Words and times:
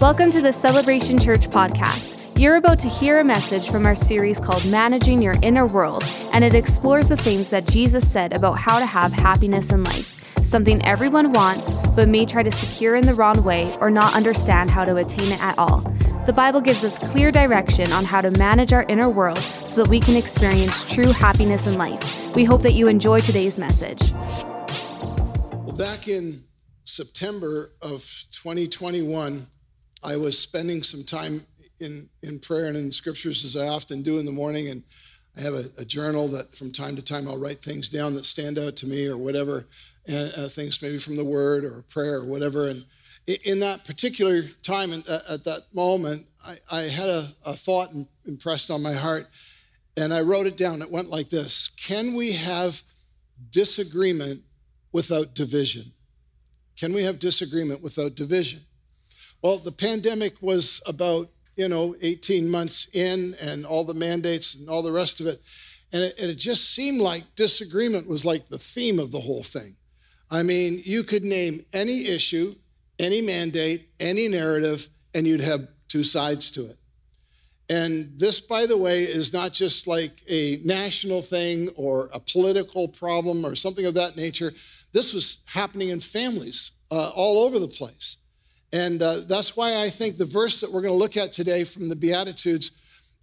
Welcome 0.00 0.30
to 0.30 0.40
the 0.40 0.52
Celebration 0.52 1.18
Church 1.18 1.50
podcast. 1.50 2.16
You're 2.38 2.54
about 2.54 2.78
to 2.78 2.88
hear 2.88 3.18
a 3.18 3.24
message 3.24 3.68
from 3.68 3.84
our 3.84 3.96
series 3.96 4.38
called 4.38 4.64
Managing 4.64 5.20
Your 5.20 5.34
Inner 5.42 5.66
World, 5.66 6.04
and 6.32 6.44
it 6.44 6.54
explores 6.54 7.08
the 7.08 7.16
things 7.16 7.50
that 7.50 7.66
Jesus 7.66 8.08
said 8.08 8.32
about 8.32 8.58
how 8.58 8.78
to 8.78 8.86
have 8.86 9.12
happiness 9.12 9.70
in 9.70 9.82
life, 9.82 10.14
something 10.44 10.80
everyone 10.84 11.32
wants 11.32 11.74
but 11.96 12.06
may 12.06 12.24
try 12.24 12.44
to 12.44 12.50
secure 12.52 12.94
in 12.94 13.06
the 13.06 13.14
wrong 13.14 13.42
way 13.42 13.74
or 13.80 13.90
not 13.90 14.14
understand 14.14 14.70
how 14.70 14.84
to 14.84 14.94
attain 14.94 15.32
it 15.32 15.42
at 15.42 15.58
all. 15.58 15.80
The 16.26 16.32
Bible 16.32 16.60
gives 16.60 16.84
us 16.84 16.96
clear 16.96 17.32
direction 17.32 17.90
on 17.90 18.04
how 18.04 18.20
to 18.20 18.30
manage 18.30 18.72
our 18.72 18.86
inner 18.88 19.10
world 19.10 19.40
so 19.66 19.82
that 19.82 19.90
we 19.90 19.98
can 19.98 20.14
experience 20.14 20.84
true 20.84 21.10
happiness 21.10 21.66
in 21.66 21.74
life. 21.74 22.36
We 22.36 22.44
hope 22.44 22.62
that 22.62 22.74
you 22.74 22.86
enjoy 22.86 23.18
today's 23.18 23.58
message. 23.58 24.12
Well, 24.12 25.74
back 25.76 26.06
in 26.06 26.44
September 26.84 27.72
of 27.82 28.02
2021, 28.30 29.48
I 30.02 30.16
was 30.16 30.38
spending 30.38 30.82
some 30.82 31.04
time 31.04 31.40
in, 31.80 32.08
in 32.22 32.38
prayer 32.38 32.66
and 32.66 32.76
in 32.76 32.90
scriptures 32.90 33.44
as 33.44 33.56
I 33.56 33.68
often 33.68 34.02
do 34.02 34.18
in 34.18 34.26
the 34.26 34.32
morning. 34.32 34.68
And 34.68 34.82
I 35.36 35.40
have 35.42 35.54
a, 35.54 35.64
a 35.78 35.84
journal 35.84 36.28
that 36.28 36.54
from 36.54 36.72
time 36.72 36.96
to 36.96 37.02
time 37.02 37.28
I'll 37.28 37.38
write 37.38 37.58
things 37.58 37.88
down 37.88 38.14
that 38.14 38.24
stand 38.24 38.58
out 38.58 38.76
to 38.76 38.86
me 38.86 39.06
or 39.06 39.16
whatever, 39.16 39.66
and, 40.06 40.32
uh, 40.36 40.48
things 40.48 40.80
maybe 40.82 40.98
from 40.98 41.16
the 41.16 41.24
word 41.24 41.64
or 41.64 41.82
prayer 41.88 42.16
or 42.16 42.24
whatever. 42.24 42.68
And 42.68 42.84
in 43.44 43.60
that 43.60 43.84
particular 43.84 44.42
time 44.62 44.92
and 44.92 45.06
at 45.08 45.44
that 45.44 45.62
moment, 45.74 46.26
I, 46.44 46.56
I 46.70 46.80
had 46.82 47.08
a, 47.08 47.28
a 47.44 47.52
thought 47.52 47.90
impressed 48.26 48.70
on 48.70 48.82
my 48.82 48.94
heart 48.94 49.28
and 49.96 50.14
I 50.14 50.20
wrote 50.20 50.46
it 50.46 50.56
down. 50.56 50.80
It 50.80 50.90
went 50.90 51.10
like 51.10 51.28
this 51.28 51.68
Can 51.76 52.14
we 52.14 52.32
have 52.32 52.82
disagreement 53.50 54.42
without 54.92 55.34
division? 55.34 55.92
Can 56.78 56.92
we 56.92 57.02
have 57.02 57.18
disagreement 57.18 57.82
without 57.82 58.14
division? 58.14 58.60
Well, 59.42 59.58
the 59.58 59.72
pandemic 59.72 60.34
was 60.40 60.80
about, 60.86 61.28
you 61.56 61.68
know, 61.68 61.94
18 62.02 62.50
months 62.50 62.88
in 62.92 63.34
and 63.40 63.64
all 63.64 63.84
the 63.84 63.94
mandates 63.94 64.54
and 64.54 64.68
all 64.68 64.82
the 64.82 64.92
rest 64.92 65.20
of 65.20 65.26
it. 65.26 65.40
And 65.92 66.02
it, 66.02 66.14
it 66.18 66.34
just 66.34 66.74
seemed 66.74 67.00
like 67.00 67.22
disagreement 67.36 68.08
was 68.08 68.24
like 68.24 68.48
the 68.48 68.58
theme 68.58 68.98
of 68.98 69.12
the 69.12 69.20
whole 69.20 69.42
thing. 69.42 69.76
I 70.30 70.42
mean, 70.42 70.82
you 70.84 71.04
could 71.04 71.24
name 71.24 71.64
any 71.72 72.06
issue, 72.06 72.54
any 72.98 73.22
mandate, 73.22 73.88
any 74.00 74.28
narrative, 74.28 74.88
and 75.14 75.26
you'd 75.26 75.40
have 75.40 75.68
two 75.88 76.04
sides 76.04 76.50
to 76.52 76.66
it. 76.66 76.78
And 77.70 78.10
this, 78.18 78.40
by 78.40 78.66
the 78.66 78.76
way, 78.76 79.02
is 79.02 79.32
not 79.32 79.52
just 79.52 79.86
like 79.86 80.12
a 80.28 80.58
national 80.64 81.22
thing 81.22 81.68
or 81.76 82.08
a 82.12 82.20
political 82.20 82.88
problem 82.88 83.44
or 83.44 83.54
something 83.54 83.84
of 83.84 83.94
that 83.94 84.16
nature. 84.16 84.52
This 84.92 85.12
was 85.12 85.38
happening 85.48 85.90
in 85.90 86.00
families 86.00 86.72
uh, 86.90 87.10
all 87.14 87.44
over 87.44 87.58
the 87.58 87.68
place. 87.68 88.16
And 88.72 89.02
uh, 89.02 89.20
that's 89.26 89.56
why 89.56 89.82
I 89.82 89.88
think 89.88 90.16
the 90.16 90.24
verse 90.24 90.60
that 90.60 90.70
we're 90.70 90.82
going 90.82 90.92
to 90.92 90.98
look 90.98 91.16
at 91.16 91.32
today 91.32 91.64
from 91.64 91.88
the 91.88 91.96
Beatitudes 91.96 92.72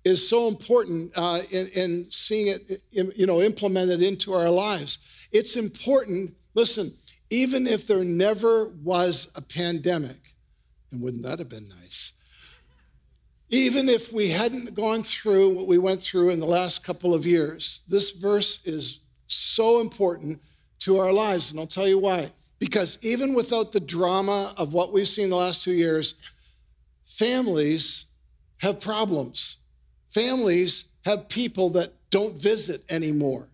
is 0.03 0.27
so 0.27 0.47
important 0.47 1.11
uh, 1.15 1.41
in, 1.51 1.67
in, 1.75 2.11
seeing 2.11 2.47
it, 2.47 2.81
you 2.91 3.25
know, 3.25 3.41
implemented 3.41 4.01
into 4.01 4.33
our 4.33 4.49
lives. 4.49 5.27
It's 5.31 5.55
important. 5.55 6.35
Listen, 6.53 6.93
even 7.29 7.67
if 7.67 7.87
there 7.87 8.03
never 8.03 8.67
was 8.83 9.29
a 9.35 9.41
pandemic, 9.41 10.17
and 10.91 11.01
wouldn't 11.01 11.23
that 11.23 11.39
have 11.39 11.49
been 11.49 11.67
nice? 11.81 12.13
Even 13.49 13.89
if 13.89 14.11
we 14.13 14.29
hadn't 14.29 14.73
gone 14.73 15.03
through 15.03 15.49
what 15.49 15.67
we 15.67 15.77
went 15.77 16.01
through 16.01 16.29
in 16.29 16.39
the 16.39 16.45
last 16.45 16.83
couple 16.83 17.13
of 17.13 17.25
years, 17.25 17.81
this 17.87 18.11
verse 18.11 18.59
is 18.63 19.01
so 19.27 19.81
important 19.81 20.39
to 20.79 20.97
our 20.97 21.11
lives, 21.11 21.51
and 21.51 21.59
I'll 21.59 21.67
tell 21.67 21.87
you 21.87 21.97
why. 21.99 22.29
Because 22.59 22.97
even 23.01 23.33
without 23.33 23.71
the 23.71 23.79
drama 23.79 24.53
of 24.57 24.73
what 24.73 24.93
we've 24.93 25.07
seen 25.07 25.29
the 25.29 25.35
last 25.35 25.63
two 25.63 25.73
years, 25.73 26.15
families 27.05 28.05
have 28.57 28.79
problems. 28.79 29.57
Families 30.09 30.85
have 31.03 31.27
people 31.27 31.69
that 31.71 31.91
don't 32.09 32.35
visit 32.35 32.81
anymore. 32.89 33.47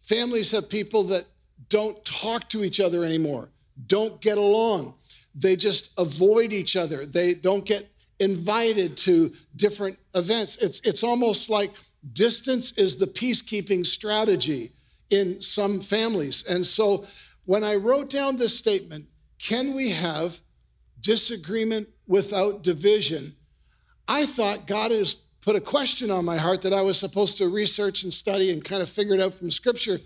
Families 0.00 0.50
have 0.50 0.68
people 0.68 1.02
that 1.04 1.24
don't 1.68 2.04
talk 2.04 2.48
to 2.50 2.64
each 2.64 2.80
other 2.80 3.04
anymore, 3.04 3.48
don't 3.86 4.20
get 4.20 4.38
along. 4.38 4.94
They 5.34 5.54
just 5.54 5.90
avoid 5.96 6.52
each 6.52 6.74
other. 6.74 7.06
They 7.06 7.34
don't 7.34 7.64
get 7.64 7.88
invited 8.18 8.96
to 8.98 9.32
different 9.56 9.96
events. 10.14 10.56
It's, 10.56 10.80
it's 10.84 11.04
almost 11.04 11.48
like 11.48 11.70
distance 12.12 12.72
is 12.72 12.96
the 12.96 13.06
peacekeeping 13.06 13.86
strategy 13.86 14.72
in 15.10 15.40
some 15.40 15.80
families. 15.80 16.44
And 16.48 16.66
so 16.66 17.06
when 17.50 17.64
I 17.64 17.74
wrote 17.74 18.08
down 18.08 18.36
this 18.36 18.56
statement, 18.56 19.06
can 19.40 19.74
we 19.74 19.90
have 19.90 20.38
disagreement 21.00 21.88
without 22.06 22.62
division? 22.62 23.34
I 24.06 24.24
thought 24.24 24.68
God 24.68 24.92
has 24.92 25.14
put 25.40 25.56
a 25.56 25.60
question 25.60 26.12
on 26.12 26.24
my 26.24 26.36
heart 26.36 26.62
that 26.62 26.72
I 26.72 26.82
was 26.82 26.96
supposed 26.96 27.38
to 27.38 27.48
research 27.48 28.04
and 28.04 28.12
study 28.12 28.52
and 28.52 28.62
kind 28.62 28.82
of 28.82 28.88
figure 28.88 29.16
it 29.16 29.20
out 29.20 29.34
from 29.34 29.50
scripture, 29.50 29.98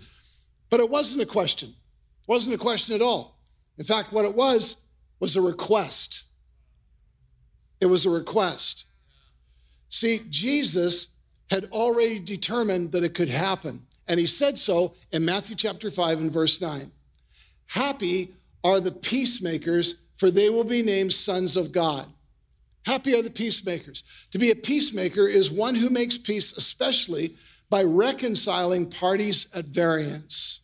but 0.71 0.79
it 0.79 0.89
wasn't 0.89 1.21
a 1.21 1.25
question. 1.27 1.69
It 1.69 2.27
wasn't 2.27 2.55
a 2.55 2.57
question 2.57 2.95
at 2.95 3.03
all. 3.03 3.37
In 3.77 3.83
fact, 3.85 4.11
what 4.11 4.25
it 4.25 4.33
was 4.33 4.77
was 5.19 5.35
a 5.35 5.41
request. 5.41 6.23
It 7.79 7.85
was 7.85 8.07
a 8.07 8.09
request. 8.09 8.85
See, 9.89 10.21
Jesus 10.31 11.09
had 11.51 11.65
already 11.65 12.17
determined 12.17 12.91
that 12.93 13.03
it 13.03 13.13
could 13.13 13.29
happen, 13.29 13.85
and 14.07 14.19
he 14.19 14.25
said 14.25 14.57
so 14.57 14.95
in 15.11 15.23
Matthew 15.23 15.55
chapter 15.55 15.91
5 15.91 16.21
and 16.21 16.31
verse 16.31 16.59
9. 16.59 16.91
Happy 17.67 18.33
are 18.63 18.79
the 18.79 18.91
peacemakers, 18.91 19.95
for 20.15 20.31
they 20.31 20.49
will 20.49 20.63
be 20.63 20.81
named 20.81 21.13
sons 21.13 21.55
of 21.55 21.71
God. 21.71 22.07
Happy 22.85 23.15
are 23.15 23.21
the 23.21 23.31
peacemakers. 23.31 24.03
To 24.31 24.39
be 24.39 24.51
a 24.51 24.55
peacemaker 24.55 25.27
is 25.27 25.49
one 25.49 25.75
who 25.75 25.89
makes 25.89 26.17
peace, 26.17 26.53
especially 26.53 27.35
by 27.69 27.83
reconciling 27.83 28.89
parties 28.89 29.47
at 29.53 29.65
variance. 29.65 30.61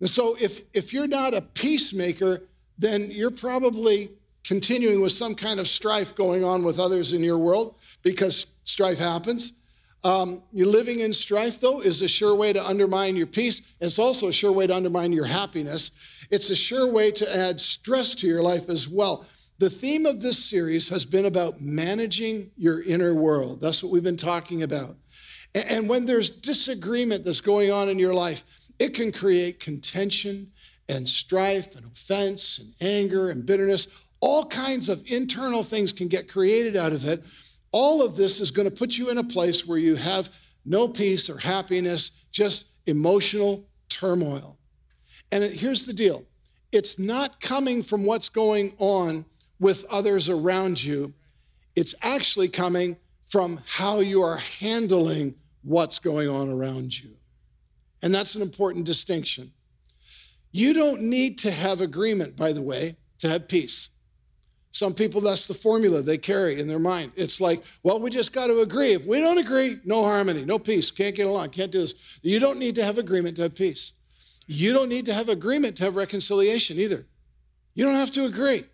And 0.00 0.08
so, 0.08 0.36
if, 0.40 0.62
if 0.74 0.92
you're 0.92 1.08
not 1.08 1.34
a 1.34 1.42
peacemaker, 1.42 2.42
then 2.78 3.10
you're 3.10 3.30
probably 3.30 4.10
continuing 4.44 5.00
with 5.00 5.12
some 5.12 5.34
kind 5.34 5.60
of 5.60 5.68
strife 5.68 6.14
going 6.14 6.44
on 6.44 6.64
with 6.64 6.78
others 6.78 7.12
in 7.12 7.22
your 7.22 7.38
world 7.38 7.74
because 8.02 8.46
strife 8.64 8.98
happens. 8.98 9.52
Um, 10.04 10.42
you're 10.52 10.68
living 10.68 11.00
in 11.00 11.12
strife, 11.12 11.60
though, 11.60 11.80
is 11.80 12.00
a 12.02 12.08
sure 12.08 12.34
way 12.34 12.52
to 12.52 12.64
undermine 12.64 13.16
your 13.16 13.26
peace. 13.26 13.58
And 13.80 13.86
It's 13.86 13.98
also 13.98 14.28
a 14.28 14.32
sure 14.32 14.52
way 14.52 14.66
to 14.66 14.74
undermine 14.74 15.12
your 15.12 15.24
happiness. 15.24 15.90
It's 16.30 16.50
a 16.50 16.56
sure 16.56 16.90
way 16.90 17.10
to 17.12 17.36
add 17.36 17.58
stress 17.58 18.14
to 18.16 18.26
your 18.26 18.42
life 18.42 18.68
as 18.68 18.88
well. 18.88 19.26
The 19.58 19.70
theme 19.70 20.06
of 20.06 20.22
this 20.22 20.38
series 20.38 20.88
has 20.90 21.04
been 21.04 21.26
about 21.26 21.60
managing 21.60 22.52
your 22.56 22.80
inner 22.82 23.12
world. 23.12 23.60
That's 23.60 23.82
what 23.82 23.90
we've 23.90 24.04
been 24.04 24.16
talking 24.16 24.62
about. 24.62 24.96
And 25.54 25.88
when 25.88 26.06
there's 26.06 26.30
disagreement 26.30 27.24
that's 27.24 27.40
going 27.40 27.72
on 27.72 27.88
in 27.88 27.98
your 27.98 28.14
life, 28.14 28.44
it 28.78 28.94
can 28.94 29.10
create 29.10 29.58
contention 29.58 30.52
and 30.88 31.08
strife 31.08 31.74
and 31.74 31.84
offense 31.86 32.58
and 32.58 32.72
anger 32.80 33.30
and 33.30 33.44
bitterness. 33.44 33.88
All 34.20 34.44
kinds 34.44 34.88
of 34.88 35.02
internal 35.06 35.64
things 35.64 35.92
can 35.92 36.06
get 36.06 36.28
created 36.28 36.76
out 36.76 36.92
of 36.92 37.06
it 37.08 37.24
all 37.72 38.02
of 38.04 38.16
this 38.16 38.40
is 38.40 38.50
going 38.50 38.68
to 38.68 38.74
put 38.74 38.96
you 38.96 39.10
in 39.10 39.18
a 39.18 39.24
place 39.24 39.66
where 39.66 39.78
you 39.78 39.96
have 39.96 40.36
no 40.64 40.88
peace 40.88 41.28
or 41.28 41.38
happiness, 41.38 42.10
just 42.30 42.66
emotional 42.86 43.64
turmoil. 43.88 44.58
And 45.30 45.44
here's 45.44 45.86
the 45.86 45.92
deal 45.92 46.24
it's 46.72 46.98
not 46.98 47.40
coming 47.40 47.82
from 47.82 48.04
what's 48.04 48.28
going 48.28 48.74
on 48.78 49.24
with 49.60 49.84
others 49.90 50.28
around 50.28 50.82
you, 50.82 51.12
it's 51.74 51.94
actually 52.02 52.48
coming 52.48 52.96
from 53.22 53.60
how 53.66 54.00
you 54.00 54.22
are 54.22 54.38
handling 54.60 55.34
what's 55.62 55.98
going 55.98 56.28
on 56.28 56.48
around 56.48 56.98
you. 56.98 57.10
And 58.02 58.14
that's 58.14 58.34
an 58.34 58.42
important 58.42 58.86
distinction. 58.86 59.52
You 60.52 60.72
don't 60.72 61.02
need 61.02 61.38
to 61.40 61.50
have 61.50 61.80
agreement, 61.80 62.36
by 62.36 62.52
the 62.52 62.62
way, 62.62 62.96
to 63.18 63.28
have 63.28 63.48
peace. 63.48 63.90
Some 64.70 64.94
people, 64.94 65.20
that's 65.20 65.46
the 65.46 65.54
formula 65.54 66.02
they 66.02 66.18
carry 66.18 66.60
in 66.60 66.68
their 66.68 66.78
mind. 66.78 67.12
It's 67.16 67.40
like, 67.40 67.62
well, 67.82 67.98
we 67.98 68.10
just 68.10 68.32
got 68.32 68.48
to 68.48 68.60
agree. 68.60 68.92
If 68.92 69.06
we 69.06 69.20
don't 69.20 69.38
agree, 69.38 69.76
no 69.84 70.04
harmony, 70.04 70.44
no 70.44 70.58
peace, 70.58 70.90
can't 70.90 71.14
get 71.14 71.26
along, 71.26 71.50
can't 71.50 71.72
do 71.72 71.80
this. 71.80 71.94
You 72.22 72.38
don't 72.38 72.58
need 72.58 72.74
to 72.74 72.84
have 72.84 72.98
agreement 72.98 73.36
to 73.36 73.42
have 73.42 73.56
peace. 73.56 73.92
You 74.46 74.72
don't 74.72 74.88
need 74.88 75.06
to 75.06 75.14
have 75.14 75.28
agreement 75.28 75.76
to 75.76 75.84
have 75.84 75.96
reconciliation 75.96 76.78
either. 76.78 77.06
You 77.74 77.84
don't 77.84 77.94
have 77.94 78.10
to 78.12 78.26
agree. 78.26 78.64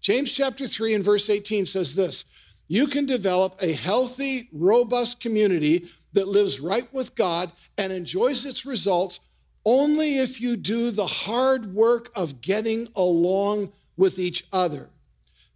James 0.00 0.30
chapter 0.30 0.66
3 0.66 0.94
and 0.94 1.04
verse 1.04 1.28
18 1.28 1.66
says 1.66 1.94
this 1.94 2.24
You 2.68 2.86
can 2.86 3.06
develop 3.06 3.56
a 3.60 3.72
healthy, 3.72 4.48
robust 4.52 5.18
community 5.20 5.86
that 6.12 6.28
lives 6.28 6.60
right 6.60 6.92
with 6.92 7.14
God 7.16 7.50
and 7.76 7.92
enjoys 7.92 8.44
its 8.44 8.64
results 8.64 9.20
only 9.64 10.18
if 10.18 10.40
you 10.40 10.56
do 10.56 10.90
the 10.90 11.06
hard 11.06 11.74
work 11.74 12.10
of 12.14 12.40
getting 12.40 12.88
along 12.94 13.72
with 13.96 14.18
each 14.18 14.44
other 14.52 14.90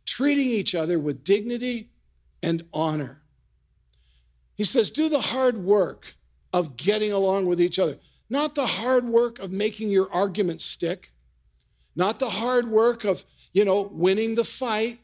treating 0.08 0.46
each 0.46 0.74
other 0.74 0.98
with 0.98 1.22
dignity 1.22 1.90
and 2.42 2.64
honor. 2.72 3.20
He 4.56 4.64
says, 4.64 4.90
do 4.90 5.08
the 5.08 5.20
hard 5.20 5.58
work 5.58 6.14
of 6.52 6.76
getting 6.76 7.12
along 7.12 7.46
with 7.46 7.60
each 7.60 7.78
other, 7.78 7.98
not 8.30 8.54
the 8.54 8.66
hard 8.66 9.04
work 9.04 9.38
of 9.38 9.52
making 9.52 9.90
your 9.90 10.10
argument 10.12 10.60
stick, 10.60 11.10
not 11.94 12.18
the 12.18 12.30
hard 12.30 12.68
work 12.68 13.04
of, 13.04 13.24
you 13.52 13.64
know, 13.64 13.82
winning 13.92 14.34
the 14.34 14.44
fight, 14.44 14.98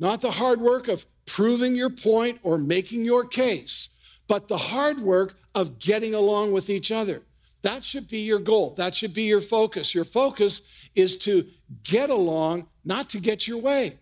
Not 0.00 0.22
the 0.22 0.30
hard 0.30 0.60
work 0.60 0.88
of 0.88 1.04
proving 1.26 1.76
your 1.76 1.90
point 1.90 2.40
or 2.42 2.56
making 2.56 3.04
your 3.04 3.24
case, 3.24 3.90
but 4.26 4.48
the 4.48 4.56
hard 4.56 4.98
work 4.98 5.36
of 5.54 5.78
getting 5.78 6.14
along 6.14 6.52
with 6.52 6.70
each 6.70 6.90
other. 6.90 7.22
That 7.62 7.84
should 7.84 8.08
be 8.08 8.20
your 8.20 8.38
goal. 8.38 8.74
That 8.78 8.94
should 8.94 9.12
be 9.12 9.24
your 9.24 9.42
focus. 9.42 9.94
Your 9.94 10.06
focus 10.06 10.62
is 10.94 11.18
to 11.18 11.46
get 11.84 12.08
along, 12.08 12.66
not 12.84 13.10
to 13.10 13.20
get 13.20 13.46
your 13.46 13.58
way. 13.58 13.98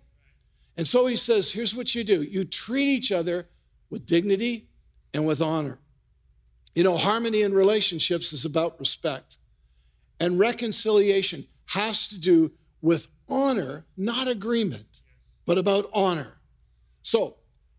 And 0.79 0.87
so 0.87 1.07
he 1.07 1.17
says, 1.17 1.51
here's 1.51 1.75
what 1.75 1.95
you 1.95 2.05
do 2.05 2.23
you 2.23 2.45
treat 2.45 2.87
each 2.87 3.13
other 3.13 3.49
with 3.91 4.07
dignity 4.07 4.69
and 5.13 5.27
with 5.27 5.43
honor. 5.43 5.81
You 6.75 6.85
know, 6.85 6.97
harmony 6.97 7.43
in 7.43 7.53
relationships 7.53 8.33
is 8.33 8.45
about 8.45 8.79
respect, 8.79 9.39
and 10.21 10.39
reconciliation 10.39 11.45
has 11.67 12.07
to 12.09 12.21
do 12.21 12.53
with 12.81 13.09
honor, 13.29 13.85
not 13.97 14.29
agreement, 14.29 15.03
but 15.45 15.59
about 15.59 15.91
honor. 15.93 16.35
So, 17.03 17.37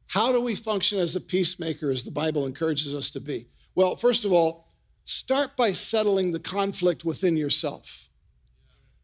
how 0.08 0.34
do 0.34 0.42
we 0.42 0.56
function 0.56 1.00
as 1.00 1.16
a 1.16 1.22
peacemaker 1.22 1.90
as 1.90 2.04
the 2.04 2.12
Bible 2.12 2.46
encourages 2.46 2.94
us 2.94 3.10
to 3.12 3.22
be? 3.22 3.48
Well, 3.76 3.96
first 3.96 4.26
of 4.26 4.34
all, 4.34 4.68
start 5.06 5.56
by 5.56 5.72
settling 5.72 6.32
the 6.32 6.40
conflict 6.40 7.06
within 7.06 7.38
yourself. 7.38 8.10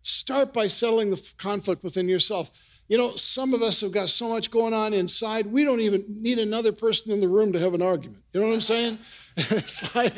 Start 0.01 0.51
by 0.51 0.67
settling 0.67 1.11
the 1.11 1.33
conflict 1.37 1.83
within 1.83 2.09
yourself. 2.09 2.51
You 2.87 2.97
know, 2.99 3.15
some 3.15 3.53
of 3.53 3.61
us 3.61 3.81
have 3.81 3.91
got 3.91 4.09
so 4.09 4.29
much 4.29 4.51
going 4.51 4.73
on 4.73 4.93
inside, 4.93 5.47
we 5.47 5.63
don't 5.63 5.79
even 5.79 6.05
need 6.07 6.37
another 6.37 6.71
person 6.71 7.11
in 7.11 7.19
the 7.19 7.27
room 7.27 7.51
to 7.53 7.59
have 7.59 7.73
an 7.73 7.81
argument. 7.81 8.21
You 8.31 8.41
know 8.41 8.47
what 8.47 8.53
I'm 8.53 8.61
saying? 8.61 8.99
it's 9.37 9.95
like 9.95 10.15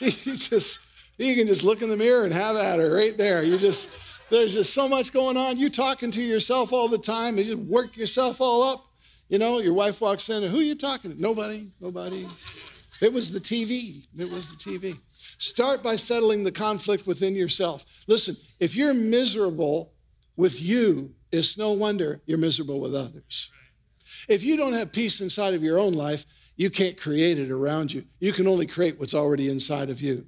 you 0.00 0.10
just 0.10 0.78
you 1.16 1.34
can 1.34 1.46
just 1.46 1.62
look 1.62 1.82
in 1.82 1.88
the 1.88 1.96
mirror 1.96 2.24
and 2.24 2.32
have 2.32 2.56
at 2.56 2.78
her 2.78 2.94
right 2.94 3.16
there. 3.16 3.42
You 3.42 3.56
just 3.58 3.88
there's 4.30 4.52
just 4.52 4.74
so 4.74 4.88
much 4.88 5.12
going 5.12 5.36
on. 5.36 5.58
You're 5.58 5.70
talking 5.70 6.10
to 6.10 6.20
yourself 6.20 6.72
all 6.72 6.88
the 6.88 6.98
time. 6.98 7.38
You 7.38 7.44
just 7.44 7.58
work 7.58 7.96
yourself 7.96 8.40
all 8.40 8.62
up. 8.62 8.84
You 9.28 9.38
know, 9.38 9.60
your 9.60 9.74
wife 9.74 10.00
walks 10.00 10.28
in 10.28 10.42
and 10.42 10.50
who 10.50 10.58
are 10.58 10.62
you 10.62 10.74
talking 10.74 11.14
to? 11.14 11.20
Nobody, 11.20 11.68
nobody. 11.80 12.26
It 13.00 13.12
was 13.12 13.30
the 13.30 13.40
TV. 13.40 14.06
It 14.18 14.28
was 14.28 14.48
the 14.48 14.56
TV. 14.56 14.98
Start 15.38 15.82
by 15.82 15.96
settling 15.96 16.42
the 16.42 16.52
conflict 16.52 17.06
within 17.06 17.36
yourself. 17.36 17.84
Listen, 18.06 18.36
if 18.58 18.74
you're 18.74 18.94
miserable 18.94 19.92
with 20.36 20.60
you, 20.60 21.14
it's 21.32 21.58
no 21.58 21.72
wonder 21.72 22.20
you're 22.26 22.38
miserable 22.38 22.80
with 22.80 22.94
others. 22.94 23.50
If 24.28 24.42
you 24.42 24.56
don't 24.56 24.72
have 24.72 24.92
peace 24.92 25.20
inside 25.20 25.54
of 25.54 25.62
your 25.62 25.78
own 25.78 25.94
life, 25.94 26.24
you 26.56 26.70
can't 26.70 27.00
create 27.00 27.38
it 27.38 27.50
around 27.50 27.92
you. 27.92 28.04
You 28.20 28.32
can 28.32 28.48
only 28.48 28.66
create 28.66 28.98
what's 28.98 29.14
already 29.14 29.48
inside 29.48 29.90
of 29.90 30.00
you. 30.00 30.26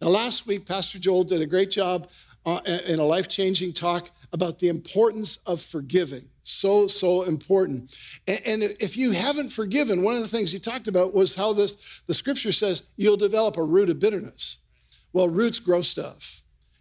Now, 0.00 0.08
last 0.08 0.46
week, 0.46 0.66
Pastor 0.66 0.98
Joel 0.98 1.24
did 1.24 1.40
a 1.40 1.46
great 1.46 1.70
job 1.70 2.10
uh, 2.44 2.60
in 2.86 2.98
a 2.98 3.04
life 3.04 3.28
changing 3.28 3.72
talk 3.72 4.10
about 4.32 4.58
the 4.58 4.68
importance 4.68 5.38
of 5.46 5.60
forgiving. 5.60 6.28
So, 6.44 6.86
so 6.86 7.22
important. 7.22 7.94
And, 8.28 8.40
and, 8.46 8.62
if 8.78 8.96
you 8.96 9.10
haven't 9.10 9.48
forgiven, 9.48 10.02
one 10.02 10.14
of 10.14 10.22
the 10.22 10.28
things 10.28 10.52
he 10.52 10.60
talked 10.60 10.86
about 10.86 11.12
was 11.12 11.34
how 11.34 11.52
this 11.52 12.02
the 12.06 12.14
scripture 12.14 12.52
says 12.52 12.84
you'll 12.96 13.16
develop 13.16 13.56
a 13.56 13.64
root 13.64 13.90
of 13.90 13.98
bitterness. 13.98 14.58
Well, 15.12 15.28
roots 15.28 15.58
grow 15.58 15.82
stuff. 15.82 16.35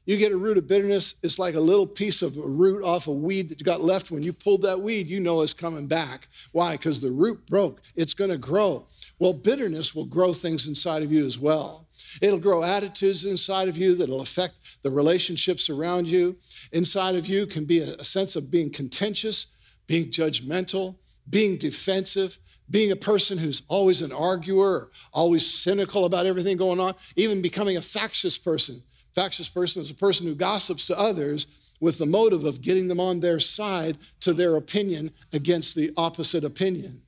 You 0.05 0.17
get 0.17 0.31
a 0.31 0.37
root 0.37 0.57
of 0.57 0.67
bitterness, 0.67 1.15
it's 1.23 1.39
like 1.39 1.55
a 1.55 1.59
little 1.59 1.87
piece 1.87 2.21
of 2.21 2.37
a 2.37 2.41
root 2.41 2.83
off 2.83 3.07
a 3.07 3.11
weed 3.11 3.49
that 3.49 3.63
got 3.63 3.81
left. 3.81 4.11
When 4.11 4.21
you 4.21 4.33
pulled 4.33 4.61
that 4.61 4.81
weed, 4.81 5.07
you 5.07 5.19
know 5.19 5.41
it's 5.41 5.53
coming 5.53 5.87
back. 5.87 6.27
Why? 6.51 6.73
Because 6.73 7.01
the 7.01 7.11
root 7.11 7.47
broke. 7.47 7.81
It's 7.95 8.13
going 8.13 8.29
to 8.29 8.37
grow. 8.37 8.85
Well, 9.17 9.33
bitterness 9.33 9.95
will 9.95 10.05
grow 10.05 10.31
things 10.31 10.67
inside 10.67 11.01
of 11.01 11.11
you 11.11 11.25
as 11.25 11.39
well. 11.39 11.87
It'll 12.21 12.39
grow 12.39 12.63
attitudes 12.63 13.25
inside 13.25 13.67
of 13.67 13.77
you 13.77 13.95
that'll 13.95 14.21
affect 14.21 14.83
the 14.83 14.91
relationships 14.91 15.71
around 15.71 16.07
you. 16.07 16.37
Inside 16.71 17.15
of 17.15 17.25
you 17.25 17.47
can 17.47 17.65
be 17.65 17.79
a, 17.79 18.03
sense 18.03 18.35
of 18.35 18.51
being 18.51 18.69
contentious, 18.69 19.47
being 19.87 20.11
judgmental, 20.11 20.95
being 21.27 21.57
defensive, 21.57 22.37
being 22.69 22.91
a 22.91 22.95
person 22.95 23.39
who's 23.39 23.63
always 23.67 24.03
an 24.03 24.11
arguer, 24.11 24.91
always 25.11 25.51
cynical 25.51 26.05
about 26.05 26.27
everything 26.27 26.57
going 26.57 26.79
on, 26.79 26.93
even 27.15 27.41
becoming 27.41 27.77
a 27.77 27.81
factious 27.81 28.37
person 28.37 28.83
factious 29.15 29.47
person 29.47 29.81
is 29.81 29.89
a 29.89 29.95
person 29.95 30.27
who 30.27 30.35
gossips 30.35 30.85
to 30.87 30.99
others 30.99 31.47
with 31.79 31.97
the 31.97 32.05
motive 32.05 32.45
of 32.45 32.61
getting 32.61 32.87
them 32.87 32.99
on 32.99 33.19
their 33.19 33.39
side 33.39 33.97
to 34.19 34.33
their 34.33 34.55
opinion 34.55 35.11
against 35.33 35.75
the 35.75 35.91
opposite 35.97 36.43
opinion. 36.43 37.01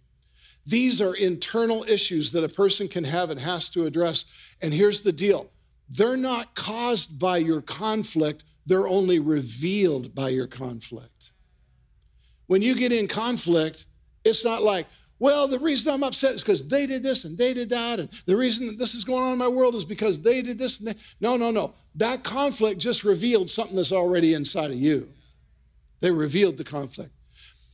These 0.66 1.00
are 1.00 1.16
internal 1.16 1.86
issues 1.88 2.32
that 2.34 2.44
a 2.44 2.50
person 2.50 2.88
can 2.88 3.06
have 3.06 3.30
and 3.30 3.40
has 3.40 3.70
to 3.70 3.86
address. 3.86 4.26
And 4.62 4.74
here's 4.74 5.02
the 5.02 5.12
deal 5.12 5.50
they're 5.90 6.18
not 6.18 6.56
caused 6.56 7.18
by 7.20 7.38
your 7.38 7.62
conflict, 7.62 8.44
they're 8.66 8.88
only 8.88 9.20
revealed 9.20 10.14
by 10.14 10.30
your 10.30 10.48
conflict. 10.48 11.32
When 12.48 12.62
you 12.62 12.76
get 12.76 12.92
in 12.92 13.08
conflict, 13.08 13.86
it's 14.26 14.44
not 14.44 14.64
like, 14.64 14.86
well, 15.20 15.48
the 15.48 15.60
reason 15.60 15.92
I'm 15.92 16.04
upset 16.04 16.36
is 16.36 16.44
because 16.44 16.68
they 16.68 16.86
did 16.86 17.02
this 17.02 17.26
and 17.26 17.38
they 17.38 17.54
did 17.54 17.70
that. 17.70 18.00
And 18.00 18.10
the 18.28 18.38
reason 18.38 18.78
this 18.78 18.94
is 18.94 19.04
going 19.04 19.24
on 19.24 19.34
in 19.34 19.40
my 19.40 19.48
world 19.48 19.76
is 19.76 19.86
because 19.86 20.22
they 20.22 20.42
did 20.42 20.60
this 20.60 20.80
and 20.80 20.90
they. 20.90 20.94
No, 21.20 21.38
no, 21.38 21.50
no. 21.50 21.74
That 21.96 22.24
conflict 22.24 22.80
just 22.80 23.04
revealed 23.04 23.50
something 23.50 23.76
that's 23.76 23.92
already 23.92 24.36
inside 24.36 24.70
of 24.70 24.78
you. 24.78 25.08
They 26.02 26.12
revealed 26.12 26.58
the 26.58 26.64
conflict. 26.64 27.12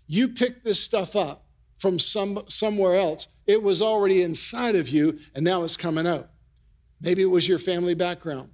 You 0.08 0.30
picked 0.30 0.64
this 0.64 0.80
stuff 0.80 1.16
up 1.16 1.46
from 1.80 2.00
some, 2.00 2.44
somewhere 2.48 2.96
else. 2.96 3.28
It 3.46 3.62
was 3.62 3.82
already 3.82 4.24
inside 4.24 4.76
of 4.76 4.88
you, 4.88 5.20
and 5.36 5.44
now 5.44 5.64
it's 5.64 5.76
coming 5.76 6.08
out. 6.08 6.30
Maybe 7.02 7.22
it 7.22 7.30
was 7.30 7.46
your 7.46 7.60
family 7.60 7.94
background. 7.94 8.50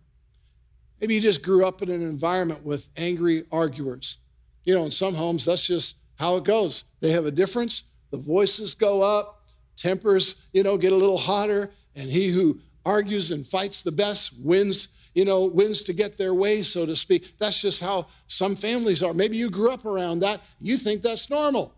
Maybe 0.99 1.13
you 1.13 1.21
just 1.21 1.43
grew 1.43 1.63
up 1.63 1.83
in 1.83 1.89
an 1.89 2.01
environment 2.01 2.65
with 2.65 2.89
angry 2.97 3.43
arguers. 3.51 4.17
You 4.63 4.73
know, 4.73 4.85
in 4.85 4.91
some 4.91 5.13
homes, 5.13 5.45
that's 5.45 5.65
just 5.65 5.97
how 6.15 6.37
it 6.37 6.43
goes. 6.43 6.85
They 7.01 7.11
have 7.11 7.27
a 7.27 7.31
difference 7.31 7.83
the 8.11 8.17
voices 8.17 8.73
go 8.73 9.01
up, 9.01 9.43
tempers, 9.75 10.35
you 10.53 10.63
know, 10.63 10.77
get 10.77 10.91
a 10.91 10.95
little 10.95 11.17
hotter, 11.17 11.71
and 11.95 12.09
he 12.09 12.29
who 12.29 12.59
argues 12.85 13.31
and 13.31 13.45
fights 13.45 13.81
the 13.81 13.91
best 13.91 14.31
wins, 14.39 14.89
you 15.13 15.25
know, 15.25 15.45
wins 15.45 15.83
to 15.83 15.93
get 15.93 16.17
their 16.17 16.33
way, 16.33 16.63
so 16.63 16.85
to 16.85 16.95
speak. 16.95 17.37
That's 17.37 17.61
just 17.61 17.79
how 17.79 18.07
some 18.27 18.55
families 18.55 19.03
are. 19.03 19.13
Maybe 19.13 19.37
you 19.37 19.49
grew 19.49 19.71
up 19.71 19.85
around 19.85 20.19
that. 20.19 20.41
You 20.59 20.77
think 20.77 21.01
that's 21.01 21.29
normal. 21.29 21.75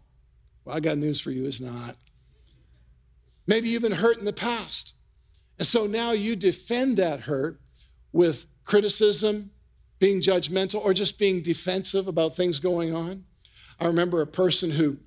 Well, 0.64 0.76
I 0.76 0.80
got 0.80 0.98
news 0.98 1.20
for 1.20 1.32
you, 1.32 1.46
it's 1.46 1.62
not. 1.62 1.96
Maybe 3.48 3.70
you've 3.70 3.82
been 3.82 3.92
hurt 3.92 4.20
in 4.20 4.26
the 4.26 4.34
past. 4.34 4.94
And 5.58 5.68
so 5.68 5.86
now 5.86 6.12
you 6.12 6.36
defend 6.36 6.98
that 6.98 7.22
hurt 7.22 7.60
with 8.12 8.46
criticism, 8.64 9.52
being 10.00 10.22
judgmental, 10.22 10.84
or 10.84 10.94
just 10.94 11.20
being 11.20 11.42
defensive 11.42 12.08
about 12.08 12.36
things 12.36 12.60
going 12.60 12.94
on. 12.96 13.26
I 13.80 13.88
remember 13.88 14.22
a 14.22 14.28
person 14.28 14.72
who 14.72 14.98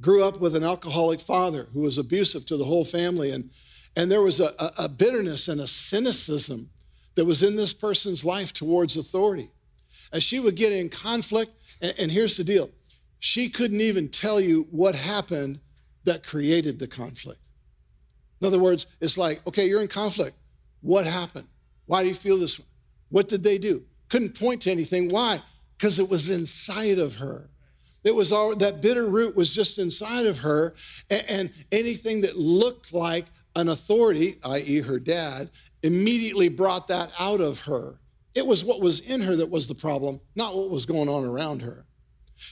grew 0.00 0.24
up 0.24 0.40
with 0.40 0.54
an 0.54 0.64
alcoholic 0.64 1.20
father 1.20 1.68
who 1.72 1.80
was 1.80 1.98
abusive 1.98 2.46
to 2.46 2.56
the 2.56 2.64
whole 2.64 2.84
family. 2.84 3.30
And, 3.30 3.50
and 3.96 4.10
there 4.10 4.22
was 4.22 4.40
a, 4.40 4.50
a 4.78 4.88
bitterness 4.88 5.48
and 5.48 5.60
a 5.60 5.66
cynicism 5.66 6.70
that 7.14 7.24
was 7.24 7.42
in 7.42 7.56
this 7.56 7.72
person's 7.72 8.24
life 8.24 8.52
towards 8.52 8.96
authority. 8.96 9.50
As 10.12 10.22
she 10.22 10.38
would 10.40 10.54
get 10.54 10.72
in 10.72 10.88
conflict, 10.88 11.52
and, 11.80 11.94
and 11.98 12.10
here's 12.10 12.36
the 12.36 12.44
deal 12.44 12.70
she 13.20 13.48
couldn't 13.48 13.80
even 13.80 14.08
tell 14.08 14.40
you 14.40 14.68
what 14.70 14.94
happened 14.94 15.58
that 16.04 16.24
created 16.24 16.78
the 16.78 16.86
conflict. 16.86 17.40
In 18.40 18.46
other 18.46 18.60
words, 18.60 18.86
it's 19.00 19.18
like, 19.18 19.44
okay, 19.46 19.66
you're 19.66 19.82
in 19.82 19.88
conflict. 19.88 20.36
What 20.80 21.06
happened? 21.06 21.48
Why 21.86 22.02
do 22.02 22.08
you 22.08 22.14
feel 22.14 22.38
this 22.38 22.58
way? 22.58 22.64
What 23.08 23.28
did 23.28 23.42
they 23.42 23.58
do? 23.58 23.82
Couldn't 24.08 24.38
point 24.38 24.62
to 24.62 24.70
anything. 24.70 25.08
Why? 25.08 25.40
Because 25.76 25.98
it 25.98 26.08
was 26.08 26.28
inside 26.28 26.98
of 26.98 27.16
her. 27.16 27.50
It 28.04 28.14
was 28.14 28.32
all 28.32 28.54
that 28.56 28.80
bitter 28.80 29.06
root 29.06 29.36
was 29.36 29.54
just 29.54 29.78
inside 29.78 30.26
of 30.26 30.38
her, 30.38 30.74
and, 31.10 31.24
and 31.28 31.50
anything 31.72 32.20
that 32.22 32.36
looked 32.36 32.92
like 32.92 33.26
an 33.56 33.68
authority, 33.68 34.34
i.e., 34.44 34.80
her 34.80 34.98
dad, 34.98 35.50
immediately 35.82 36.48
brought 36.48 36.88
that 36.88 37.12
out 37.18 37.40
of 37.40 37.60
her. 37.60 37.98
It 38.34 38.46
was 38.46 38.64
what 38.64 38.80
was 38.80 39.00
in 39.00 39.20
her 39.22 39.34
that 39.36 39.50
was 39.50 39.66
the 39.66 39.74
problem, 39.74 40.20
not 40.36 40.54
what 40.54 40.70
was 40.70 40.86
going 40.86 41.08
on 41.08 41.24
around 41.24 41.62
her. 41.62 41.84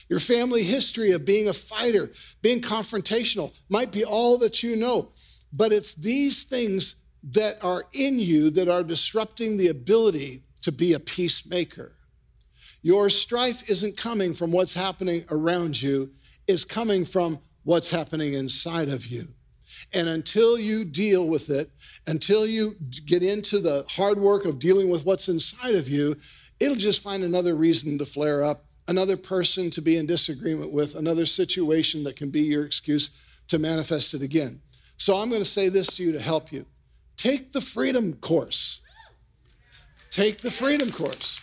Your 0.09 0.19
family 0.19 0.65
history 0.65 1.12
of 1.12 1.25
being 1.25 1.49
a 1.49 1.53
fighter, 1.53 2.11
being 2.43 2.61
confrontational, 2.61 3.53
might 3.69 3.93
be 3.93 4.05
all 4.05 4.38
that 4.38 4.62
you 4.62 4.75
know, 4.75 5.11
but 5.53 5.73
it's 5.73 5.95
these 5.95 6.43
things 6.43 6.97
that 7.23 7.62
are 7.62 7.85
in 7.93 8.19
you 8.19 8.50
that 8.50 8.69
are 8.69 8.83
disrupting 8.83 9.57
the 9.57 9.69
ability 9.69 10.43
to 10.62 10.73
be 10.73 10.93
a 10.93 11.00
peacemaker. 11.00 11.96
Your 12.87 13.11
strife 13.11 13.69
isn't 13.69 13.97
coming 13.97 14.33
from 14.33 14.52
what's 14.52 14.73
happening 14.73 15.25
around 15.28 15.83
you, 15.83 16.12
it's 16.47 16.64
coming 16.64 17.05
from 17.05 17.40
what's 17.64 17.90
happening 17.90 18.35
inside 18.35 18.90
of 18.90 19.07
you. 19.07 19.26
And 19.93 20.09
until 20.09 20.57
you 20.57 20.85
deal 20.85 21.26
with 21.26 21.50
it, 21.50 21.69
until 22.07 22.47
you 22.47 22.76
get 23.05 23.25
into 23.25 23.59
the 23.59 23.85
hard 23.88 24.19
work 24.19 24.45
of 24.45 24.61
dealing 24.61 24.88
with 24.88 25.05
what's 25.05 25.28
inside 25.28 25.75
of 25.75 25.88
you, 25.88 26.16
it'll 26.61 26.76
just 26.76 27.02
find 27.02 27.25
another 27.25 27.57
reason 27.57 27.99
to 27.99 28.07
flare 28.07 28.45
up, 28.45 28.66
another 28.87 29.16
person 29.16 29.69
to 29.71 29.83
be 29.83 29.97
in 29.97 30.07
disagreement 30.07 30.73
with, 30.73 30.95
another 30.95 31.26
situation 31.26 32.05
that 32.05 32.14
can 32.14 32.31
be 32.31 32.43
your 32.43 32.64
excuse 32.64 33.11
to 33.49 33.59
manifest 33.59 34.14
it 34.14 34.23
again. 34.23 34.61
So 34.97 35.16
I'm 35.16 35.28
going 35.28 35.43
to 35.43 35.45
say 35.45 35.69
this 35.69 35.88
to 35.97 36.05
you 36.05 36.12
to 36.12 36.21
help 36.21 36.52
you 36.52 36.64
take 37.16 37.50
the 37.50 37.61
freedom 37.61 38.12
course. 38.12 38.81
Take 40.09 40.38
the 40.38 40.52
freedom 40.52 40.88
course. 40.88 41.40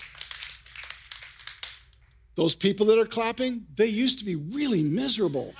Those 2.35 2.55
people 2.55 2.87
that 2.87 2.99
are 2.99 3.05
clapping, 3.05 3.65
they 3.75 3.87
used 3.87 4.19
to 4.19 4.25
be 4.25 4.35
really 4.35 4.83
miserable. 4.83 5.53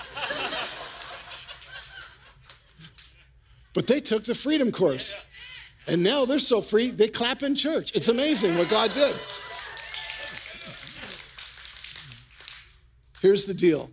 but 3.73 3.87
they 3.87 3.99
took 3.99 4.23
the 4.23 4.35
freedom 4.35 4.71
course. 4.71 5.15
And 5.87 6.03
now 6.03 6.25
they're 6.25 6.39
so 6.39 6.61
free, 6.61 6.89
they 6.89 7.07
clap 7.07 7.43
in 7.43 7.55
church. 7.55 7.91
It's 7.93 8.07
amazing 8.07 8.57
what 8.57 8.69
God 8.69 8.93
did. 8.93 9.15
Here's 13.21 13.45
the 13.45 13.53
deal 13.53 13.89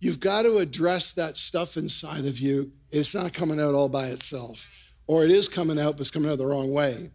you've 0.00 0.20
got 0.20 0.42
to 0.42 0.58
address 0.58 1.12
that 1.12 1.36
stuff 1.36 1.76
inside 1.76 2.26
of 2.26 2.38
you. 2.38 2.70
It's 2.90 3.14
not 3.14 3.32
coming 3.32 3.58
out 3.58 3.74
all 3.74 3.88
by 3.88 4.06
itself, 4.08 4.68
or 5.06 5.24
it 5.24 5.30
is 5.30 5.48
coming 5.48 5.78
out, 5.78 5.92
but 5.92 6.02
it's 6.02 6.10
coming 6.10 6.30
out 6.30 6.38
the 6.38 6.46
wrong 6.46 6.72
way. 6.72 7.10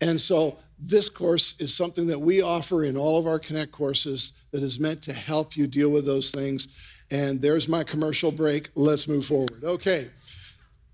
And 0.00 0.20
so 0.20 0.58
this 0.84 1.08
course 1.08 1.54
is 1.60 1.72
something 1.72 2.08
that 2.08 2.18
we 2.18 2.42
offer 2.42 2.82
in 2.82 2.96
all 2.96 3.18
of 3.18 3.28
our 3.28 3.38
Connect 3.38 3.70
courses 3.70 4.32
that 4.50 4.64
is 4.64 4.80
meant 4.80 5.00
to 5.02 5.12
help 5.12 5.56
you 5.56 5.68
deal 5.68 5.90
with 5.90 6.04
those 6.04 6.32
things. 6.32 6.66
And 7.12 7.40
there's 7.40 7.68
my 7.68 7.84
commercial 7.84 8.32
break. 8.32 8.68
Let's 8.74 9.06
move 9.06 9.24
forward. 9.24 9.62
Okay. 9.62 10.10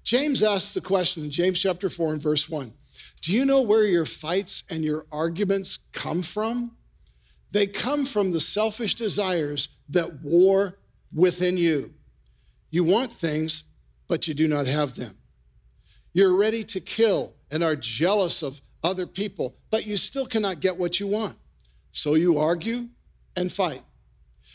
James 0.05 0.43
asks 0.43 0.75
the 0.75 0.83
question 0.83 1.25
in 1.25 1.31
James 1.31 1.59
chapter 1.59 1.89
4 1.89 2.13
and 2.13 2.23
verse 2.23 2.51
1 2.51 2.71
Do 3.23 3.33
you 3.33 3.47
know 3.47 3.63
where 3.63 3.87
your 3.87 4.05
fights 4.05 4.63
and 4.69 4.85
your 4.85 5.07
arguments 5.11 5.79
come 5.93 6.21
from? 6.21 6.73
They 7.51 7.67
come 7.67 8.05
from 8.05 8.31
the 8.31 8.41
selfish 8.41 8.95
desires 8.95 9.71
that 9.89 10.23
war 10.23 10.79
within 11.15 11.57
you. 11.57 11.95
You 12.71 12.85
want 12.85 13.11
things, 13.11 13.65
but 14.07 14.29
you 14.29 14.35
do 14.35 14.49
not 14.49 14.67
have 14.67 14.97
them. 14.97 15.15
You're 16.13 16.37
ready 16.37 16.63
to 16.65 16.81
kill 16.81 17.33
and 17.51 17.65
are 17.65 17.77
jealous 17.77 18.43
of 18.43 18.61
other 18.83 19.07
people, 19.07 19.57
but 19.71 19.87
you 19.87 19.97
still 19.97 20.27
cannot 20.27 20.61
get 20.61 20.77
what 20.77 21.01
you 21.01 21.07
want. 21.07 21.37
So 21.91 22.15
you 22.15 22.39
argue 22.39 22.89
and 23.37 23.51
fight. 23.51 23.83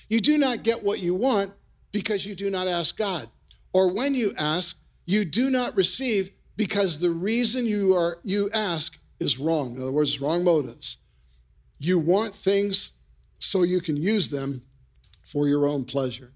You 0.10 0.20
do 0.20 0.38
not 0.38 0.64
get 0.64 0.84
what 0.84 1.02
you 1.02 1.16
want 1.16 1.52
because 1.92 2.26
you 2.26 2.36
do 2.36 2.50
not 2.50 2.68
ask 2.68 2.98
God. 2.98 3.28
Or 3.74 3.92
when 3.92 4.14
you 4.14 4.34
ask, 4.38 4.78
you 5.06 5.26
do 5.26 5.50
not 5.50 5.76
receive 5.76 6.32
because 6.56 7.00
the 7.00 7.10
reason 7.10 7.66
you 7.66 7.96
are 7.96 8.20
you 8.24 8.50
ask 8.52 9.00
is 9.20 9.40
wrong. 9.40 9.76
In 9.76 9.82
other 9.82 9.92
words, 9.92 10.22
wrong 10.22 10.44
motives. 10.44 10.98
You 11.78 12.00
want 12.00 12.36
things 12.36 12.90
so 13.40 13.64
you 13.64 13.82
can 13.82 13.98
use 13.98 14.30
them 14.30 14.62
for 15.24 15.48
your 15.48 15.68
own 15.68 15.84
pleasure. 15.84 16.32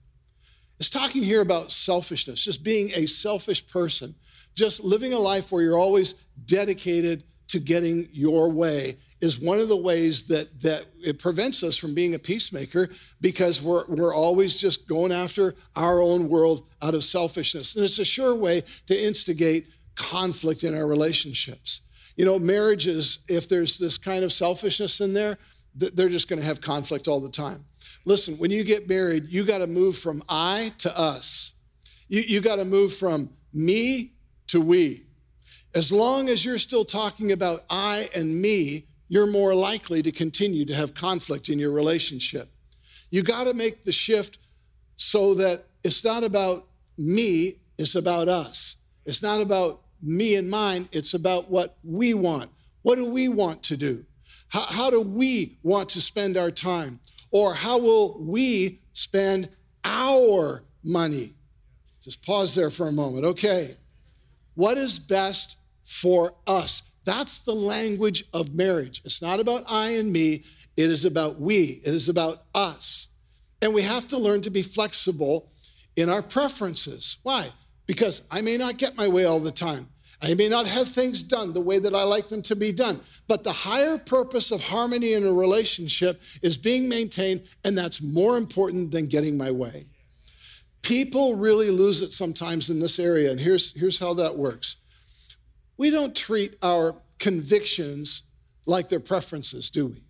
It's 0.79 0.89
talking 0.89 1.23
here 1.23 1.41
about 1.41 1.71
selfishness, 1.71 2.43
just 2.43 2.63
being 2.63 2.91
a 2.95 3.07
selfish 3.07 3.65
person, 3.67 4.15
just 4.55 4.83
living 4.83 5.13
a 5.13 5.19
life 5.19 5.51
where 5.51 5.61
you're 5.61 5.77
always 5.77 6.13
dedicated 6.45 7.23
to 7.47 7.59
getting 7.59 8.07
your 8.11 8.49
way 8.49 8.97
is 9.19 9.39
one 9.39 9.59
of 9.59 9.67
the 9.67 9.77
ways 9.77 10.27
that, 10.27 10.61
that 10.61 10.85
it 11.01 11.17
prevents 11.17 11.63
us 11.63 11.75
from 11.75 11.93
being 11.93 12.13
a 12.13 12.19
peacemaker 12.19 12.89
because 13.19 13.61
we're, 13.61 13.85
we're 13.87 14.13
always 14.13 14.59
just 14.59 14.87
going 14.87 15.11
after 15.11 15.55
our 15.75 16.01
own 16.01 16.29
world 16.29 16.67
out 16.83 16.93
of 16.93 17.03
selfishness. 17.03 17.75
And 17.75 17.83
it's 17.83 17.97
a 17.97 18.05
sure 18.05 18.35
way 18.35 18.61
to 18.85 19.05
instigate 19.05 19.67
conflict 19.95 20.63
in 20.63 20.77
our 20.77 20.85
relationships. 20.85 21.81
You 22.15 22.25
know, 22.25 22.37
marriages, 22.37 23.19
if 23.27 23.49
there's 23.49 23.77
this 23.77 23.97
kind 23.97 24.23
of 24.23 24.31
selfishness 24.31 25.01
in 25.01 25.13
there, 25.13 25.37
they're 25.75 26.09
just 26.09 26.27
going 26.27 26.39
to 26.39 26.45
have 26.45 26.61
conflict 26.61 27.07
all 27.07 27.19
the 27.19 27.29
time. 27.29 27.63
Listen, 28.05 28.35
when 28.35 28.51
you 28.51 28.63
get 28.63 28.87
married, 28.87 29.29
you 29.29 29.43
got 29.43 29.59
to 29.59 29.67
move 29.67 29.97
from 29.97 30.23
I 30.29 30.71
to 30.79 30.97
us. 30.97 31.53
You, 32.07 32.21
you 32.21 32.41
got 32.41 32.55
to 32.57 32.65
move 32.65 32.93
from 32.93 33.29
me 33.53 34.13
to 34.47 34.61
we. 34.61 35.06
As 35.75 35.91
long 35.91 36.29
as 36.29 36.43
you're 36.43 36.59
still 36.59 36.85
talking 36.85 37.31
about 37.31 37.61
I 37.69 38.09
and 38.15 38.41
me, 38.41 38.85
you're 39.09 39.27
more 39.27 39.53
likely 39.55 40.01
to 40.01 40.11
continue 40.11 40.65
to 40.65 40.73
have 40.73 40.93
conflict 40.93 41.49
in 41.49 41.59
your 41.59 41.71
relationship. 41.71 42.49
You 43.09 43.23
got 43.23 43.47
to 43.47 43.53
make 43.53 43.83
the 43.83 43.91
shift 43.91 44.39
so 44.95 45.33
that 45.35 45.65
it's 45.83 46.03
not 46.03 46.23
about 46.23 46.67
me, 46.97 47.53
it's 47.77 47.95
about 47.95 48.27
us. 48.27 48.75
It's 49.05 49.21
not 49.21 49.41
about 49.41 49.81
me 50.01 50.35
and 50.35 50.49
mine, 50.49 50.89
it's 50.91 51.13
about 51.13 51.49
what 51.49 51.77
we 51.83 52.13
want. 52.13 52.49
What 52.81 52.95
do 52.95 53.09
we 53.09 53.27
want 53.29 53.63
to 53.63 53.77
do? 53.77 54.05
How, 54.49 54.65
how 54.69 54.89
do 54.89 55.01
we 55.01 55.57
want 55.63 55.89
to 55.89 56.01
spend 56.01 56.37
our 56.37 56.51
time? 56.51 56.99
Or 57.31 57.53
how 57.53 57.77
will 57.77 58.17
we 58.19 58.79
spend 58.93 59.49
our 59.83 60.63
money? 60.83 61.31
Just 62.01 62.25
pause 62.25 62.55
there 62.55 62.69
for 62.69 62.87
a 62.87 62.91
moment. 62.91 63.25
Okay. 63.25 63.75
What 64.57 64.79
is 64.79 64.97
best 64.97 65.55
for 65.83 66.33
us? 66.47 66.81
That's 67.05 67.41
the 67.41 67.53
language 67.53 68.23
of 68.33 68.55
marriage. 68.55 69.03
It's 69.05 69.21
not 69.21 69.39
about 69.39 69.61
I 69.67 69.91
and 69.91 70.11
me, 70.11 70.43
it 70.75 70.89
is 70.89 71.05
about 71.05 71.39
we, 71.39 71.79
it 71.85 71.93
is 71.93 72.09
about 72.09 72.41
us. 72.55 73.07
And 73.61 73.71
we 73.71 73.83
have 73.83 74.07
to 74.07 74.17
learn 74.17 74.41
to 74.41 74.49
be 74.49 74.63
flexible 74.63 75.47
in 75.95 76.09
our 76.09 76.23
preferences. 76.23 77.17
Why? 77.21 77.45
Because 77.85 78.23
I 78.31 78.41
may 78.41 78.57
not 78.57 78.79
get 78.79 78.97
my 78.97 79.07
way 79.07 79.25
all 79.25 79.39
the 79.39 79.51
time. 79.51 79.89
I 80.23 80.33
may 80.33 80.49
not 80.49 80.65
have 80.65 80.87
things 80.87 81.21
done 81.21 81.53
the 81.53 81.61
way 81.61 81.77
that 81.77 81.93
I 81.93 82.01
like 82.01 82.27
them 82.27 82.41
to 82.41 82.55
be 82.55 82.71
done. 82.71 82.99
But 83.27 83.43
the 83.43 83.53
higher 83.53 83.99
purpose 83.99 84.49
of 84.49 84.63
harmony 84.63 85.13
in 85.13 85.23
a 85.23 85.31
relationship 85.31 86.23
is 86.41 86.57
being 86.57 86.89
maintained, 86.89 87.43
and 87.63 87.77
that's 87.77 88.01
more 88.01 88.39
important 88.39 88.89
than 88.89 89.05
getting 89.05 89.37
my 89.37 89.51
way. 89.51 89.85
People 90.81 91.35
really 91.35 91.69
lose 91.69 92.01
it 92.01 92.11
sometimes 92.11 92.69
in 92.69 92.79
this 92.79 92.99
area, 92.99 93.31
and 93.31 93.39
here's, 93.39 93.73
here's 93.73 93.99
how 93.99 94.13
that 94.15 94.37
works 94.37 94.77
we 95.77 95.89
don't 95.91 96.15
treat 96.15 96.55
our 96.63 96.95
convictions 97.19 98.23
like 98.65 98.89
their 98.89 98.99
preferences, 98.99 99.69
do 99.69 99.87
we? 99.87 100.01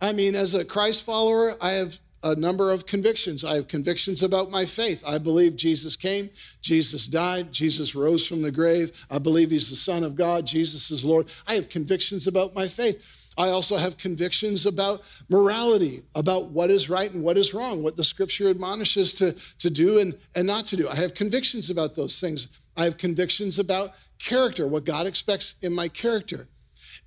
I 0.00 0.12
mean, 0.12 0.34
as 0.34 0.52
a 0.52 0.64
Christ 0.64 1.02
follower, 1.02 1.56
I 1.60 1.70
have 1.72 1.98
a 2.22 2.34
number 2.34 2.72
of 2.72 2.86
convictions. 2.86 3.44
I 3.44 3.54
have 3.54 3.68
convictions 3.68 4.22
about 4.22 4.50
my 4.50 4.64
faith. 4.64 5.04
I 5.06 5.18
believe 5.18 5.54
Jesus 5.54 5.96
came, 5.96 6.30
Jesus 6.60 7.06
died, 7.06 7.52
Jesus 7.52 7.94
rose 7.94 8.26
from 8.26 8.42
the 8.42 8.50
grave. 8.50 9.06
I 9.10 9.18
believe 9.18 9.50
he's 9.50 9.70
the 9.70 9.76
Son 9.76 10.02
of 10.02 10.16
God, 10.16 10.46
Jesus 10.46 10.90
is 10.90 11.04
Lord. 11.04 11.32
I 11.46 11.54
have 11.54 11.68
convictions 11.68 12.26
about 12.26 12.54
my 12.54 12.66
faith. 12.66 13.15
I 13.38 13.48
also 13.48 13.76
have 13.76 13.98
convictions 13.98 14.64
about 14.64 15.02
morality, 15.28 16.02
about 16.14 16.46
what 16.46 16.70
is 16.70 16.88
right 16.88 17.12
and 17.12 17.22
what 17.22 17.36
is 17.36 17.52
wrong, 17.52 17.82
what 17.82 17.96
the 17.96 18.04
scripture 18.04 18.48
admonishes 18.48 19.12
to, 19.14 19.32
to 19.58 19.68
do 19.68 19.98
and, 19.98 20.16
and 20.34 20.46
not 20.46 20.66
to 20.68 20.76
do. 20.76 20.88
I 20.88 20.96
have 20.96 21.14
convictions 21.14 21.68
about 21.68 21.94
those 21.94 22.18
things. 22.18 22.48
I 22.76 22.84
have 22.84 22.96
convictions 22.96 23.58
about 23.58 23.92
character, 24.18 24.66
what 24.66 24.84
God 24.84 25.06
expects 25.06 25.54
in 25.60 25.74
my 25.74 25.88
character. 25.88 26.48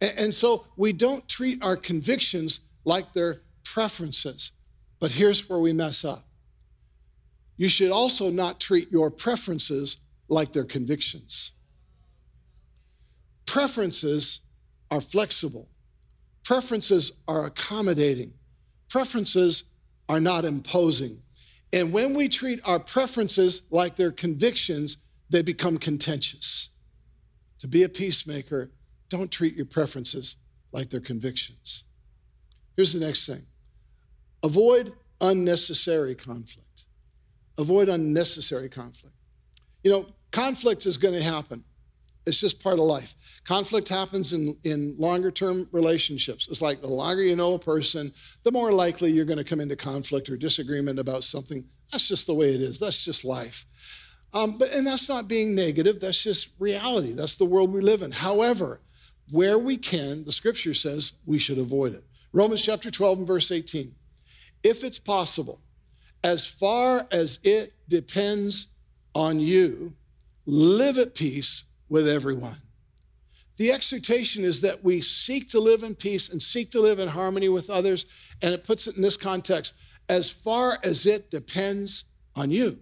And, 0.02 0.14
and 0.18 0.34
so 0.34 0.66
we 0.78 0.94
don't 0.94 1.28
treat 1.28 1.64
our 1.64 1.76
convictions 1.76 2.60
like 2.86 3.12
they're 3.14 3.42
preferences. 3.64 4.52
But 5.00 5.14
here's 5.14 5.50
where 5.50 5.60
we 5.60 5.74
mess 5.74 6.06
up. 6.06 6.26
You 7.58 7.70
should 7.70 7.92
also 7.92 8.30
not 8.30 8.60
treat 8.60 8.92
your 8.92 9.10
preferences 9.10 9.98
like 10.28 10.54
they're 10.54 10.64
convictions. 10.64 11.52
Preferences 13.46 14.42
are 14.92 15.02
flexible. 15.02 15.68
Preferences 16.50 17.12
are 17.28 17.46
accommodating. 17.46 18.34
Preferences 18.90 19.66
are 20.10 20.20
not 20.20 20.46
imposing. 20.46 21.22
And 21.72 21.94
when 21.94 22.16
we 22.16 22.28
treat 22.28 22.60
our 22.66 22.80
preferences 22.80 23.62
like 23.70 23.96
they're 23.96 24.12
convictions, 24.12 24.98
they 25.30 25.44
become 25.44 25.78
contentious. 25.78 26.70
To 27.60 27.68
be 27.68 27.84
a 27.84 27.88
peacemaker, 27.88 28.72
don't 29.10 29.30
treat 29.30 29.56
your 29.58 29.68
preferences 29.68 30.38
like 30.72 30.90
they're 30.90 31.00
convictions. 31.00 31.84
Here's 32.76 32.94
the 32.94 33.06
next 33.06 33.28
thing 33.28 33.46
avoid 34.42 34.92
unnecessary 35.22 36.16
conflict. 36.16 36.86
Avoid 37.60 37.90
unnecessary 37.90 38.70
conflict. 38.70 39.14
You 39.84 39.92
know, 39.92 40.08
conflict 40.32 40.88
is 40.88 40.98
going 40.98 41.14
to 41.14 41.22
happen. 41.22 41.64
It's 42.26 42.40
just 42.40 42.62
part 42.62 42.80
of 42.80 42.86
life. 42.86 43.16
Conflict 43.44 43.90
happens 43.90 44.34
in, 44.34 44.56
in 44.64 44.96
longer 44.98 45.32
term 45.32 45.68
relationships. 45.72 46.48
It's 46.48 46.62
like 46.62 46.82
the 46.82 46.88
longer 46.88 47.24
you 47.24 47.36
know 47.36 47.54
a 47.54 47.60
person, 47.60 48.14
the 48.44 48.52
more 48.52 48.72
likely 48.72 49.12
you're 49.12 49.26
going 49.26 49.38
to 49.38 49.44
come 49.44 49.60
into 49.60 49.76
conflict 49.76 50.30
or 50.30 50.38
disagreement 50.38 51.00
about 51.00 51.24
something. 51.24 51.66
That's 51.92 52.08
just 52.08 52.28
the 52.28 52.34
way 52.34 52.50
it 52.50 52.62
is. 52.62 52.80
That's 52.80 53.04
just 53.04 53.26
life. 53.26 53.66
Um, 54.34 54.58
but 54.58 54.72
and 54.74 54.86
that's 54.86 55.10
not 55.10 55.28
being 55.28 55.56
negative. 55.56 56.00
That's 56.00 56.22
just 56.22 56.50
reality. 56.60 57.14
That's 57.14 57.38
the 57.38 57.46
world 57.46 57.74
we 57.74 57.82
live 57.82 58.04
in. 58.04 58.12
However, 58.12 58.80
where 59.32 59.58
we 59.58 59.78
can, 59.78 60.26
the 60.26 60.32
Scripture 60.32 60.74
says 60.74 61.14
we 61.26 61.40
should 61.40 61.58
avoid 61.58 61.94
it. 61.94 62.04
Romans 62.32 62.64
chapter 62.64 62.92
12 62.92 63.20
and 63.20 63.28
verse 63.28 63.52
18. 63.52 63.96
If 64.64 64.84
it's 64.84 65.00
possible, 65.00 65.62
as 66.24 66.46
far 66.46 67.08
as 67.12 67.40
it 67.44 67.74
depends 67.88 68.68
on 69.16 69.40
you, 69.40 69.94
live 70.46 70.98
at 70.98 71.16
peace 71.16 71.64
with 71.90 72.08
everyone. 72.08 72.58
The 73.58 73.72
exhortation 73.74 74.46
is 74.46 74.62
that 74.62 74.84
we 74.84 75.02
seek 75.02 75.50
to 75.50 75.60
live 75.60 75.84
in 75.84 75.94
peace 75.94 76.30
and 76.30 76.42
seek 76.42 76.72
to 76.72 76.80
live 76.80 77.00
in 77.00 77.10
harmony 77.10 77.50
with 77.50 77.70
others. 77.70 78.06
And 78.42 78.54
it 78.54 78.64
puts 78.64 78.88
it 78.88 78.96
in 78.96 79.02
this 79.02 79.18
context 79.18 79.74
as 80.08 80.30
far 80.30 80.80
as 80.84 81.06
it 81.06 81.30
depends 81.30 82.06
on 82.36 82.52
you. 82.52 82.80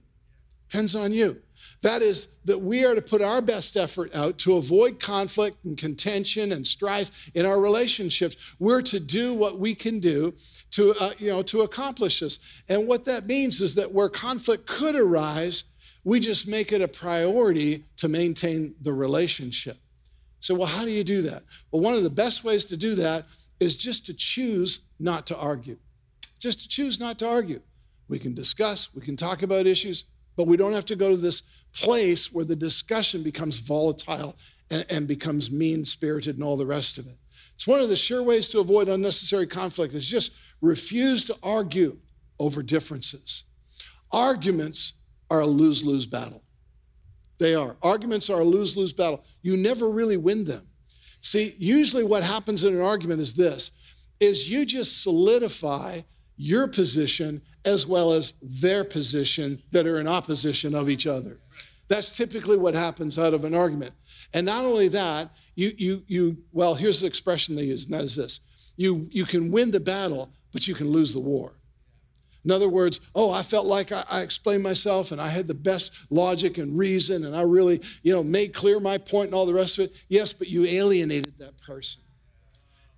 Depends 0.70 0.96
on 0.96 1.14
you. 1.14 1.42
That 1.82 2.02
is, 2.02 2.28
that 2.46 2.60
we 2.60 2.86
are 2.86 2.96
to 2.96 3.02
put 3.02 3.22
our 3.22 3.42
best 3.42 3.76
effort 3.76 4.16
out 4.16 4.38
to 4.40 4.56
avoid 4.56 5.00
conflict 5.00 5.64
and 5.66 5.78
contention 5.78 6.52
and 6.52 6.66
strife 6.66 7.30
in 7.36 7.46
our 7.46 7.60
relationships. 7.60 8.56
We're 8.60 8.82
to 8.84 9.00
do 9.00 9.34
what 9.34 9.60
we 9.60 9.76
can 9.76 10.00
do 10.00 10.34
to, 10.72 10.96
uh, 11.00 11.12
you 11.18 11.30
know, 11.30 11.42
to 11.44 11.62
accomplish 11.62 12.20
this. 12.20 12.40
And 12.70 12.88
what 12.88 13.06
that 13.06 13.26
means 13.26 13.62
is 13.62 13.76
that 13.76 13.92
where 13.92 14.10
conflict 14.10 14.66
could 14.66 14.96
arise, 14.96 15.66
We 16.08 16.22
just 16.22 16.48
make 16.48 16.72
it 16.72 16.82
a 16.82 16.88
priority 16.88 17.84
to 17.98 18.08
maintain 18.08 18.76
the 18.80 18.94
relationship. 18.94 19.76
So, 20.40 20.56
well, 20.56 20.66
how 20.66 20.86
do 20.86 20.92
you 20.92 21.04
do 21.04 21.22
that? 21.24 21.44
Well, 21.70 21.82
one 21.82 21.96
of 21.96 22.06
the 22.06 22.10
best 22.10 22.46
ways 22.46 22.64
to 22.68 22.78
do 22.78 22.96
that 22.96 23.26
is 23.60 23.76
just 23.76 24.06
to 24.06 24.14
choose 24.14 24.80
not 25.02 25.28
to 25.28 25.38
argue. 25.38 25.76
Just 26.40 26.62
to 26.62 26.70
choose 26.70 26.98
not 26.98 27.20
to 27.20 27.28
argue. 27.28 27.60
We 28.08 28.20
can 28.20 28.34
discuss, 28.34 28.88
we 28.96 29.02
can 29.02 29.18
talk 29.18 29.44
about 29.44 29.68
issues, 29.68 30.06
but 30.38 30.48
we 30.48 30.56
don't 30.56 30.72
have 30.72 30.86
to 30.86 30.96
go 30.96 31.12
to 31.12 31.18
this 31.18 31.44
place 31.74 32.32
where 32.32 32.46
the 32.46 32.56
discussion 32.56 33.22
becomes 33.22 33.58
volatile 33.58 34.38
and, 34.72 34.86
and 34.90 35.08
becomes 35.10 35.52
mean 35.52 35.84
spirited 35.84 36.36
and 36.36 36.44
all 36.46 36.56
the 36.56 36.66
rest 36.66 36.98
of 36.98 37.06
it. 37.08 37.18
It's 37.54 37.68
one 37.68 37.82
of 37.82 37.90
the 37.90 37.98
sure 37.98 38.24
ways 38.24 38.48
to 38.52 38.62
avoid 38.62 38.88
unnecessary 38.88 39.46
conflict 39.46 39.94
is 39.94 40.08
just 40.08 40.32
refuse 40.62 41.26
to 41.26 41.36
argue 41.44 41.98
over 42.40 42.64
differences. 42.64 43.44
Arguments 44.10 44.94
are 45.30 45.42
a 45.42 45.46
lose 45.46 45.84
lose 45.84 46.06
battle. 46.06 46.44
They 47.40 47.54
are. 47.54 47.78
Arguments 47.84 48.30
are 48.30 48.42
a 48.42 48.46
lose 48.46 48.76
lose 48.76 48.94
battle. 48.94 49.24
You 49.42 49.58
never 49.58 49.90
really 49.90 50.18
win 50.18 50.44
them. 50.44 50.68
See, 51.22 51.54
usually 51.58 52.04
what 52.04 52.24
happens 52.24 52.64
in 52.64 52.76
an 52.76 52.82
argument 52.82 53.22
is 53.22 53.34
this 53.34 53.72
is 54.20 54.50
you 54.50 54.66
just 54.66 55.04
solidify 55.04 56.02
your 56.38 56.68
position 56.68 57.42
as 57.66 57.86
well 57.86 58.14
as 58.14 58.34
their 58.42 58.84
position 58.84 59.62
that 59.72 59.86
are 59.86 59.98
in 59.98 60.08
opposition 60.08 60.74
of 60.74 60.90
each 60.90 61.06
other. 61.06 61.38
That's 61.88 62.16
typically 62.16 62.58
what 62.58 62.74
happens 62.74 63.20
out 63.20 63.34
of 63.34 63.46
an 63.46 63.54
argument. 63.54 63.94
And 64.34 64.46
not 64.46 64.66
only 64.66 64.88
that, 64.90 65.30
you 65.56 65.72
you 65.78 66.04
you 66.08 66.38
well, 66.52 66.76
here's 66.76 67.00
the 67.00 67.08
expression 67.08 67.56
they 67.56 67.64
use, 67.64 67.86
and 67.86 67.94
that 67.94 68.04
is 68.04 68.16
this. 68.16 68.40
You 68.76 69.08
you 69.12 69.26
can 69.26 69.52
win 69.52 69.72
the 69.72 69.80
battle, 69.80 70.32
but 70.52 70.68
you 70.68 70.76
can 70.76 70.90
lose 70.90 71.14
the 71.14 71.20
war. 71.20 71.54
In 72.48 72.52
other 72.52 72.70
words, 72.70 73.02
oh, 73.14 73.30
I 73.30 73.42
felt 73.42 73.66
like 73.66 73.92
I, 73.92 74.06
I, 74.10 74.22
explained 74.22 74.64
myself 74.64 75.12
and 75.12 75.20
I 75.20 75.28
had 75.28 75.50
the 75.50 75.54
best 75.54 75.92
logic 76.10 76.58
and 76.58 76.78
reason 76.78 77.26
and 77.26 77.36
I 77.36 77.42
really, 77.42 77.82
you 78.04 78.14
know, 78.14 78.24
made 78.24 78.54
clear 78.54 78.80
my 78.80 78.98
point 78.98 79.26
and 79.26 79.34
all 79.36 79.46
the 79.46 79.54
rest 79.54 79.78
of 79.78 79.84
it. 79.84 80.06
Yes, 80.08 80.32
but 80.32 80.48
you 80.48 80.64
alienated 80.64 81.38
that 81.40 81.62
person. 81.62 82.02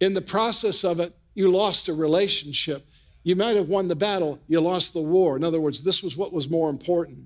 In 0.02 0.14
the 0.14 0.22
process 0.22 0.84
of 0.84 1.00
it, 1.00 1.18
you 1.34 1.50
lost 1.50 1.88
a 1.88 1.96
relationship. 1.96 2.88
You 3.24 3.36
might 3.36 3.56
have 3.56 3.70
won 3.70 3.88
the 3.88 3.96
battle, 3.96 4.38
you 4.48 4.62
lost 4.62 4.94
the 4.94 5.02
war. 5.02 5.36
In 5.36 5.44
other 5.44 5.60
words, 5.60 5.84
this 5.84 6.04
was 6.04 6.16
what 6.16 6.32
was 6.32 6.48
more 6.48 6.70
important. 6.70 7.18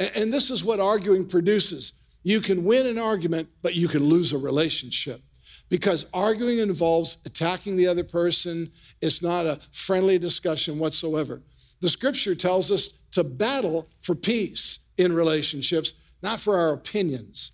And, 0.00 0.10
and 0.16 0.32
this 0.32 0.50
is 0.50 0.64
what 0.64 0.80
arguing 0.80 1.28
produces. 1.28 1.92
You 2.24 2.40
can 2.40 2.64
win 2.64 2.88
an 2.88 2.98
argument, 2.98 3.48
but 3.62 3.76
you 3.76 3.86
can 3.86 4.02
lose 4.02 4.32
a 4.32 4.38
relationship 4.38 5.22
because 5.68 6.06
arguing 6.12 6.58
involves 6.58 7.18
attacking 7.24 7.76
the 7.76 7.86
other 7.86 8.02
person. 8.02 8.70
It's 9.00 9.22
not 9.22 9.46
a 9.46 9.60
friendly 9.70 10.18
discussion 10.18 10.78
whatsoever. 10.78 11.40
The 11.82 11.90
scripture 11.90 12.34
tells 12.34 12.70
us 12.70 12.88
to 13.10 13.22
battle 13.22 13.90
for 13.98 14.14
peace 14.14 14.78
in 14.96 15.12
relationships, 15.12 15.92
not 16.22 16.40
for 16.40 16.56
our 16.56 16.72
opinions. 16.72 17.52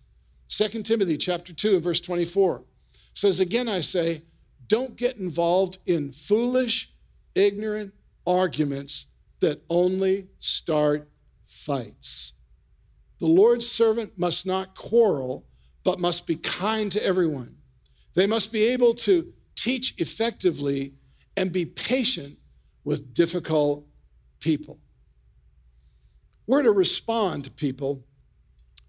2 0.50 0.84
Timothy 0.84 1.16
chapter 1.16 1.52
2 1.52 1.74
and 1.74 1.82
verse 1.82 2.00
24 2.00 2.62
says, 3.12 3.40
Again, 3.40 3.68
I 3.68 3.80
say, 3.80 4.22
don't 4.68 4.94
get 4.94 5.16
involved 5.16 5.78
in 5.86 6.12
foolish, 6.12 6.92
ignorant 7.34 7.92
arguments 8.24 9.06
that 9.40 9.62
only 9.68 10.28
start 10.38 11.08
fights. 11.44 12.34
The 13.18 13.26
Lord's 13.26 13.66
servant 13.68 14.16
must 14.16 14.46
not 14.46 14.76
quarrel, 14.76 15.44
but 15.82 15.98
must 15.98 16.26
be 16.26 16.36
kind 16.36 16.92
to 16.92 17.04
everyone 17.04 17.58
they 18.18 18.26
must 18.26 18.50
be 18.50 18.64
able 18.64 18.94
to 18.94 19.32
teach 19.54 19.94
effectively 19.98 20.92
and 21.36 21.52
be 21.52 21.64
patient 21.64 22.36
with 22.82 23.14
difficult 23.14 23.86
people. 24.40 24.78
We're 26.46 26.62
to 26.62 26.72
respond 26.72 27.44
to 27.44 27.50
people, 27.50 28.04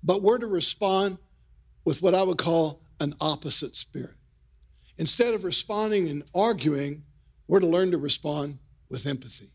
but 0.03 0.21
we're 0.21 0.37
to 0.37 0.47
respond 0.47 1.17
with 1.85 2.01
what 2.01 2.15
I 2.15 2.23
would 2.23 2.37
call 2.37 2.81
an 2.99 3.13
opposite 3.19 3.75
spirit. 3.75 4.15
Instead 4.97 5.33
of 5.33 5.43
responding 5.43 6.09
and 6.09 6.23
arguing, 6.35 7.03
we're 7.47 7.59
to 7.59 7.67
learn 7.67 7.91
to 7.91 7.97
respond 7.97 8.59
with 8.89 9.05
empathy. 9.05 9.49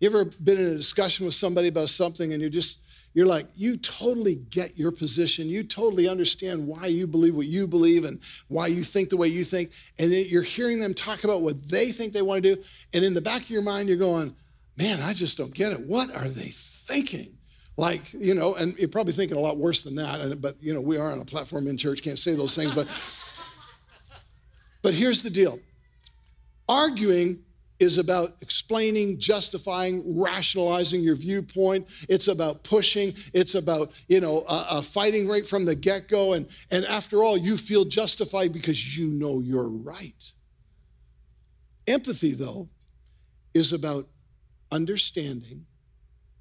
You 0.00 0.08
ever 0.08 0.24
been 0.24 0.58
in 0.58 0.66
a 0.66 0.76
discussion 0.76 1.26
with 1.26 1.34
somebody 1.34 1.68
about 1.68 1.88
something 1.88 2.32
and 2.32 2.40
you're 2.40 2.50
just 2.50 2.80
you're 3.16 3.24
like, 3.24 3.46
you 3.56 3.78
totally 3.78 4.34
get 4.34 4.78
your 4.78 4.92
position. 4.92 5.48
You 5.48 5.62
totally 5.62 6.06
understand 6.06 6.66
why 6.66 6.84
you 6.88 7.06
believe 7.06 7.34
what 7.34 7.46
you 7.46 7.66
believe 7.66 8.04
and 8.04 8.20
why 8.48 8.66
you 8.66 8.82
think 8.82 9.08
the 9.08 9.16
way 9.16 9.28
you 9.28 9.42
think. 9.42 9.70
And 9.98 10.12
then 10.12 10.26
you're 10.28 10.42
hearing 10.42 10.80
them 10.80 10.92
talk 10.92 11.24
about 11.24 11.40
what 11.40 11.62
they 11.62 11.92
think 11.92 12.12
they 12.12 12.20
want 12.20 12.42
to 12.42 12.56
do. 12.56 12.62
And 12.92 13.02
in 13.02 13.14
the 13.14 13.22
back 13.22 13.40
of 13.40 13.48
your 13.48 13.62
mind, 13.62 13.88
you're 13.88 13.96
going, 13.96 14.36
man, 14.76 15.00
I 15.02 15.12
just 15.12 15.38
don't 15.38 15.54
get 15.54 15.72
it. 15.72 15.80
What 15.80 16.14
are 16.14 16.28
they 16.28 16.50
thinking? 16.50 17.36
Like, 17.76 18.12
you 18.12 18.34
know, 18.34 18.54
and 18.54 18.76
you're 18.78 18.88
probably 18.88 19.12
thinking 19.12 19.36
a 19.36 19.40
lot 19.40 19.58
worse 19.58 19.82
than 19.82 19.96
that. 19.96 20.20
and, 20.20 20.40
But, 20.40 20.56
you 20.60 20.72
know, 20.72 20.80
we 20.80 20.96
are 20.96 21.12
on 21.12 21.20
a 21.20 21.24
platform 21.24 21.66
in 21.66 21.76
church, 21.76 22.02
can't 22.02 22.18
say 22.18 22.34
those 22.34 22.54
things. 22.54 22.74
But, 22.74 22.86
but 24.82 24.94
here's 24.94 25.22
the 25.22 25.30
deal 25.30 25.58
arguing 26.68 27.42
is 27.78 27.98
about 27.98 28.30
explaining, 28.40 29.18
justifying, 29.18 30.02
rationalizing 30.18 31.02
your 31.02 31.14
viewpoint. 31.14 31.86
It's 32.08 32.28
about 32.28 32.64
pushing. 32.64 33.12
It's 33.34 33.54
about, 33.54 33.92
you 34.08 34.20
know, 34.20 34.44
uh, 34.48 34.80
fighting 34.80 35.28
right 35.28 35.46
from 35.46 35.66
the 35.66 35.74
get 35.74 36.08
go. 36.08 36.32
And, 36.32 36.48
and 36.70 36.86
after 36.86 37.22
all, 37.22 37.36
you 37.36 37.56
feel 37.58 37.84
justified 37.84 38.52
because 38.52 38.96
you 38.96 39.08
know 39.08 39.40
you're 39.40 39.68
right. 39.68 40.32
Empathy, 41.86 42.32
though, 42.32 42.68
is 43.52 43.72
about 43.72 44.08
understanding 44.70 45.66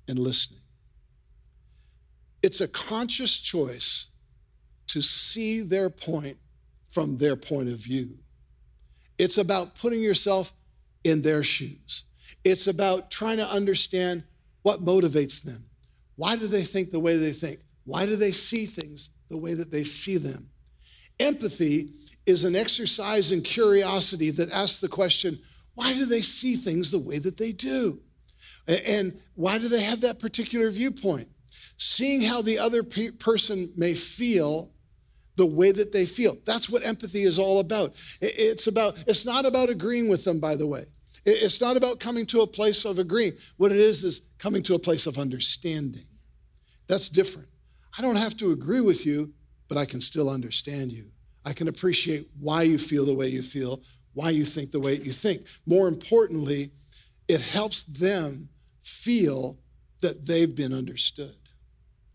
and 0.08 0.20
listening. 0.20 0.62
It's 2.42 2.62
a 2.62 2.68
conscious 2.68 3.40
choice 3.40 4.08
to 4.88 5.02
see 5.02 5.62
their 5.62 5.90
point 5.90 6.38
from 6.90 7.18
their 7.18 7.36
point 7.36 7.70
of 7.70 7.84
view. 7.84 8.18
It's 9.18 9.38
about 9.38 9.76
putting 9.76 10.02
yourself 10.02 10.54
in 11.04 11.22
their 11.22 11.44
shoes. 11.44 12.04
It's 12.44 12.68
about 12.68 13.10
trying 13.10 13.38
to 13.38 13.48
understand 13.48 14.24
what 14.62 14.84
motivates 14.84 15.42
them. 15.42 15.66
Why 16.16 16.36
do 16.36 16.48
they 16.48 16.64
think 16.64 16.92
the 16.92 17.00
way 17.00 17.18
they 17.18 17.32
think? 17.32 17.60
Why 17.86 18.06
do 18.06 18.16
they 18.16 18.32
see 18.32 18.66
things 18.66 19.10
the 19.30 19.38
way 19.38 19.54
that 19.54 19.72
they 19.72 19.84
see 19.84 20.18
them? 20.18 20.50
Empathy 21.20 21.92
is 22.26 22.44
an 22.44 22.56
exercise 22.56 23.32
in 23.32 23.42
curiosity 23.42 24.32
that 24.32 24.52
asks 24.52 24.80
the 24.80 24.88
question 24.88 25.40
why 25.76 25.94
do 25.94 26.06
they 26.06 26.22
see 26.22 26.56
things 26.56 26.90
the 26.90 27.00
way 27.00 27.20
that 27.20 27.38
they 27.38 27.52
do? 27.52 28.00
And 28.68 29.20
why 29.36 29.58
do 29.60 29.68
they 29.68 29.84
have 29.84 30.02
that 30.02 30.20
particular 30.20 30.70
viewpoint? 30.72 31.28
Seeing 31.78 32.22
how 32.22 32.42
the 32.42 32.58
other 32.58 32.84
pe- 32.84 33.12
person 33.12 33.72
may 33.76 33.94
feel 33.94 34.72
the 35.36 35.46
way 35.46 35.72
that 35.72 35.92
they 35.92 36.06
feel. 36.06 36.38
That's 36.46 36.70
what 36.70 36.86
empathy 36.86 37.24
is 37.24 37.38
all 37.38 37.60
about. 37.60 37.94
It's 38.22 38.68
about 38.68 38.98
it's 39.08 39.26
not 39.26 39.46
about 39.46 39.70
agreeing 39.70 40.08
with 40.08 40.24
them 40.24 40.40
by 40.40 40.56
the 40.56 40.68
way. 40.68 40.86
It's 41.26 41.60
not 41.60 41.76
about 41.76 42.00
coming 42.00 42.26
to 42.28 42.42
a 42.42 42.48
place 42.48 42.86
of 42.86 43.00
agreeing. 43.00 43.34
What 43.58 43.72
it 43.72 43.80
is 43.80 44.04
is 44.04 44.22
coming 44.38 44.62
to 44.64 44.76
a 44.76 44.80
place 44.80 45.08
of 45.08 45.18
understanding. 45.18 46.04
That's 46.88 47.10
different. 47.10 47.50
I 47.98 48.02
don't 48.02 48.18
have 48.18 48.38
to 48.38 48.52
agree 48.52 48.82
with 48.82 49.06
you, 49.06 49.34
but 49.68 49.78
I 49.78 49.86
can 49.86 50.02
still 50.02 50.30
understand 50.30 50.92
you. 50.92 51.10
I 51.44 51.54
can 51.54 51.68
appreciate 51.68 52.28
why 52.40 52.64
you 52.64 52.78
feel 52.78 53.06
the 53.06 53.14
way 53.14 53.28
you 53.28 53.42
feel, 53.42 53.82
why 54.14 54.30
you 54.30 54.44
think 54.44 54.72
the 54.72 54.80
way 54.80 54.94
you 54.94 55.12
think. 55.12 55.46
More 55.66 55.88
importantly, 55.88 56.72
it 57.28 57.42
helps 57.42 57.84
them 57.84 58.50
feel 58.86 59.58
that 60.02 60.28
they've 60.28 60.56
been 60.56 60.74
understood. 60.74 61.36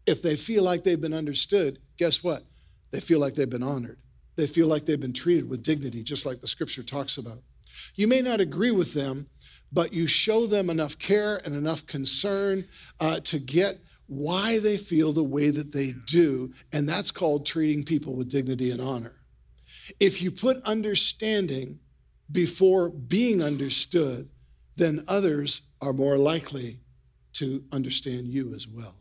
If 0.07 0.23
they 0.23 0.37
feel 0.37 0.63
like 0.63 0.85
they've 0.85 1.01
been 1.01 1.13
understood, 1.13 1.81
guess 1.99 2.23
what? 2.23 2.45
They 2.93 3.01
feel 3.01 3.19
like 3.19 3.35
they've 3.35 3.51
been 3.51 3.63
honored. 3.63 3.99
They 4.37 4.47
feel 4.47 4.69
like 4.69 4.87
they've 4.87 5.01
been 5.01 5.13
treated 5.13 5.51
with 5.51 5.63
dignity, 5.63 6.03
just 6.03 6.25
like 6.25 6.41
the 6.41 6.47
scripture 6.47 6.83
talks 6.83 7.19
about. 7.19 7.43
You 7.97 8.07
may 8.07 8.21
not 8.21 8.41
agree 8.41 8.71
with 8.71 8.95
them, 8.95 9.27
but 9.73 9.93
you 9.93 10.07
show 10.07 10.47
them 10.47 10.71
enough 10.71 10.97
care 10.99 11.41
and 11.45 11.55
enough 11.55 11.87
concern 11.87 12.65
uh, 13.01 13.21
to 13.21 13.39
get 13.39 13.79
why 14.07 14.59
they 14.61 14.77
feel 14.77 15.13
the 15.13 15.25
way 15.25 15.51
that 15.51 15.73
they 15.73 15.93
do, 16.07 16.53
and 16.73 16.89
that's 16.89 17.11
called 17.11 17.47
treating 17.47 17.85
people 17.85 18.15
with 18.15 18.29
dignity 18.29 18.71
and 18.71 18.81
honor. 18.81 19.15
If 19.99 20.23
you 20.23 20.31
put 20.31 20.63
understanding 20.65 21.81
before 22.31 22.91
being 22.91 23.43
understood, 23.43 24.29
then 24.77 25.05
others 25.09 25.63
are 25.83 25.93
more 25.93 26.17
likely 26.17 26.79
to 27.35 27.63
understand 27.73 28.27
you 28.29 28.55
as 28.55 28.69
well. 28.69 28.95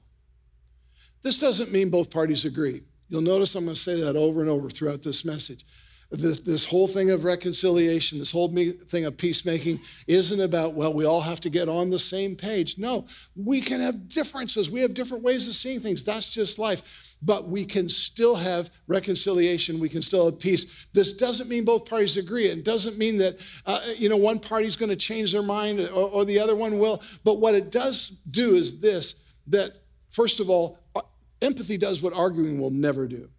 This 1.24 1.40
doesn't 1.40 1.72
mean 1.72 1.90
both 1.90 2.12
parties 2.12 2.46
agree. 2.46 2.82
You'll 3.10 3.22
notice 3.22 3.56
I'm 3.56 3.66
going 3.66 3.76
to 3.76 3.82
say 3.82 4.00
that 4.02 4.16
over 4.16 4.42
and 4.42 4.50
over 4.50 4.70
throughout 4.70 5.04
this 5.04 5.26
message 5.26 5.66
this, 6.12 6.40
this 6.40 6.66
whole 6.66 6.88
thing 6.88 7.12
of 7.12 7.24
reconciliation, 7.24 8.18
this 8.18 8.32
whole 8.32 8.48
thing 8.50 9.06
of 9.06 9.18
peacemaking 9.18 9.80
isn't 10.08 10.42
about, 10.42 10.74
well, 10.74 10.94
we 10.94 11.06
all 11.06 11.22
have 11.22 11.40
to 11.42 11.50
get 11.50 11.70
on 11.70 11.90
the 11.90 12.00
same 12.00 12.36
page. 12.36 12.78
No, 12.78 13.06
we 13.36 13.62
can 13.62 13.80
have 13.80 14.10
differences. 14.10 14.72
We 14.72 14.82
have 14.82 14.94
different 14.94 15.24
ways 15.24 15.48
of 15.48 15.54
seeing 15.54 15.80
things. 15.80 16.04
That's 16.04 16.34
just 16.34 16.58
life. 16.58 17.09
But 17.22 17.50
we 17.50 17.66
can 17.66 17.90
still 17.90 18.36
have 18.36 18.70
reconciliation. 18.88 19.80
We 19.80 19.90
can 19.90 20.02
still 20.02 20.26
have 20.26 20.40
peace. 20.40 20.88
This 20.94 21.14
doesn't 21.14 21.50
mean 21.50 21.66
both 21.66 21.86
parties 21.86 22.16
agree. 22.16 22.46
It 22.46 22.64
doesn't 22.64 22.98
mean 22.98 23.18
that, 23.18 23.46
uh, 23.66 23.82
you 23.98 24.08
know, 24.08 24.16
one 24.18 24.40
party's 24.40 24.78
going 24.78 24.90
to 24.90 24.96
change 24.96 25.34
their 25.34 25.44
mind 25.44 25.82
or, 25.82 26.10
or 26.10 26.26
the 26.26 26.40
other 26.40 26.56
one 26.56 26.80
will. 26.80 27.02
But 27.26 27.40
what 27.40 27.56
it 27.56 27.72
does 27.72 28.10
do 28.30 28.56
is 28.56 28.80
this 28.80 29.16
that 29.48 29.74
First 30.10 30.40
of 30.40 30.50
all, 30.50 30.80
uh, 30.96 31.02
empathy 31.42 31.78
does 31.78 32.02
what 32.02 32.14
arguing 32.14 32.60
will 32.60 32.72
never 32.72 33.08
do. 33.08 33.30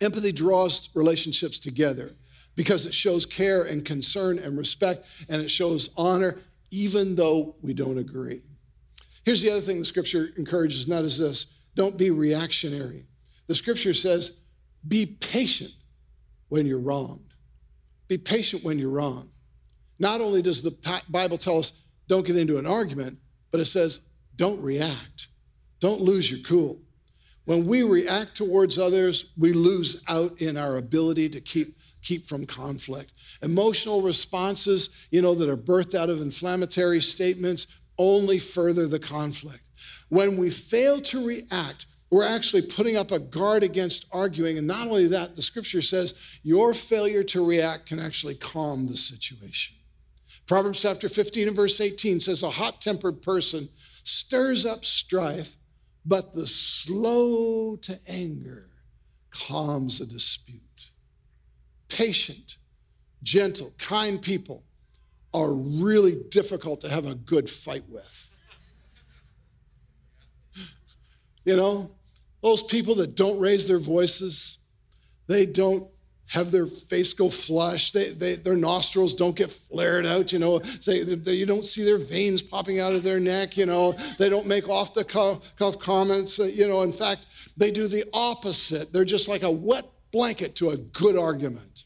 Empathy 0.00 0.32
draws 0.32 0.88
relationships 0.94 1.58
together 1.58 2.12
because 2.54 2.86
it 2.86 2.94
shows 2.94 3.24
care 3.26 3.62
and 3.62 3.84
concern 3.84 4.38
and 4.38 4.58
respect, 4.58 5.06
and 5.28 5.42
it 5.42 5.50
shows 5.50 5.90
honor, 5.96 6.38
even 6.70 7.14
though 7.14 7.56
we 7.62 7.72
don't 7.72 7.98
agree. 7.98 8.42
Here's 9.24 9.40
the 9.40 9.50
other 9.50 9.60
thing 9.60 9.78
the 9.78 9.84
scripture 9.84 10.30
encourages, 10.36 10.84
and 10.84 10.92
that 10.92 11.04
is 11.04 11.18
this 11.18 11.46
don't 11.74 11.96
be 11.96 12.10
reactionary. 12.10 13.06
The 13.46 13.54
scripture 13.54 13.94
says, 13.94 14.38
be 14.86 15.06
patient 15.06 15.72
when 16.48 16.66
you're 16.66 16.78
wronged. 16.78 17.32
Be 18.08 18.18
patient 18.18 18.64
when 18.64 18.78
you're 18.78 18.90
wrong. 18.90 19.28
Not 19.98 20.20
only 20.20 20.42
does 20.42 20.62
the 20.62 20.76
Bible 21.08 21.38
tell 21.38 21.58
us 21.58 21.72
don't 22.08 22.26
get 22.26 22.36
into 22.36 22.58
an 22.58 22.66
argument, 22.66 23.18
but 23.50 23.60
it 23.60 23.66
says 23.66 24.00
don't 24.36 24.60
react. 24.60 25.28
Don't 25.80 26.00
lose 26.00 26.30
your 26.30 26.40
cool. 26.40 26.80
When 27.44 27.66
we 27.66 27.82
react 27.82 28.36
towards 28.36 28.78
others, 28.78 29.26
we 29.36 29.52
lose 29.52 30.02
out 30.08 30.40
in 30.40 30.56
our 30.56 30.76
ability 30.76 31.28
to 31.30 31.40
keep 31.40 31.74
keep 32.02 32.26
from 32.26 32.44
conflict. 32.44 33.12
Emotional 33.42 34.02
responses, 34.02 35.06
you 35.10 35.22
know, 35.22 35.34
that 35.36 35.48
are 35.48 35.56
birthed 35.56 35.94
out 35.94 36.10
of 36.10 36.20
inflammatory 36.20 37.00
statements 37.00 37.68
only 37.96 38.38
further 38.38 38.88
the 38.88 38.98
conflict. 38.98 39.61
When 40.08 40.36
we 40.36 40.50
fail 40.50 41.00
to 41.00 41.26
react, 41.26 41.86
we're 42.10 42.26
actually 42.26 42.62
putting 42.62 42.96
up 42.96 43.10
a 43.10 43.18
guard 43.18 43.62
against 43.64 44.04
arguing. 44.12 44.58
And 44.58 44.66
not 44.66 44.86
only 44.86 45.06
that, 45.08 45.34
the 45.34 45.42
scripture 45.42 45.80
says 45.80 46.12
your 46.42 46.74
failure 46.74 47.24
to 47.24 47.44
react 47.44 47.86
can 47.86 47.98
actually 47.98 48.34
calm 48.34 48.86
the 48.86 48.96
situation. 48.96 49.76
Proverbs 50.46 50.82
chapter 50.82 51.08
15 51.08 51.48
and 51.48 51.56
verse 51.56 51.80
18 51.80 52.20
says, 52.20 52.42
A 52.42 52.50
hot 52.50 52.82
tempered 52.82 53.22
person 53.22 53.70
stirs 54.04 54.66
up 54.66 54.84
strife, 54.84 55.56
but 56.04 56.34
the 56.34 56.46
slow 56.46 57.76
to 57.76 57.98
anger 58.06 58.68
calms 59.30 60.00
a 60.00 60.06
dispute. 60.06 60.60
Patient, 61.88 62.58
gentle, 63.22 63.72
kind 63.78 64.20
people 64.20 64.64
are 65.32 65.54
really 65.54 66.16
difficult 66.28 66.80
to 66.82 66.90
have 66.90 67.06
a 67.06 67.14
good 67.14 67.48
fight 67.48 67.84
with. 67.88 68.31
You 71.44 71.56
know, 71.56 71.90
those 72.42 72.62
people 72.62 72.94
that 72.96 73.14
don't 73.14 73.38
raise 73.38 73.66
their 73.66 73.78
voices, 73.78 74.58
they 75.26 75.46
don't 75.46 75.88
have 76.32 76.50
their 76.50 76.66
face 76.66 77.12
go 77.12 77.28
flush. 77.28 77.92
They, 77.92 78.10
they, 78.10 78.34
their 78.36 78.56
nostrils 78.56 79.14
don't 79.14 79.36
get 79.36 79.50
flared 79.50 80.06
out, 80.06 80.32
you 80.32 80.38
know. 80.38 80.60
Say, 80.62 81.04
they, 81.04 81.34
you 81.34 81.46
don't 81.46 81.64
see 81.64 81.84
their 81.84 81.98
veins 81.98 82.40
popping 82.40 82.80
out 82.80 82.94
of 82.94 83.02
their 83.02 83.20
neck, 83.20 83.56
you 83.56 83.66
know. 83.66 83.92
They 84.18 84.28
don't 84.28 84.46
make 84.46 84.68
off 84.68 84.94
the 84.94 85.04
cuff, 85.04 85.54
cuff 85.56 85.78
comments, 85.78 86.40
uh, 86.40 86.44
you 86.44 86.66
know. 86.66 86.82
In 86.82 86.92
fact, 86.92 87.26
they 87.56 87.70
do 87.70 87.86
the 87.86 88.04
opposite. 88.14 88.92
They're 88.92 89.04
just 89.04 89.28
like 89.28 89.42
a 89.42 89.50
wet 89.50 89.84
blanket 90.10 90.56
to 90.56 90.70
a 90.70 90.76
good 90.76 91.18
argument. 91.18 91.84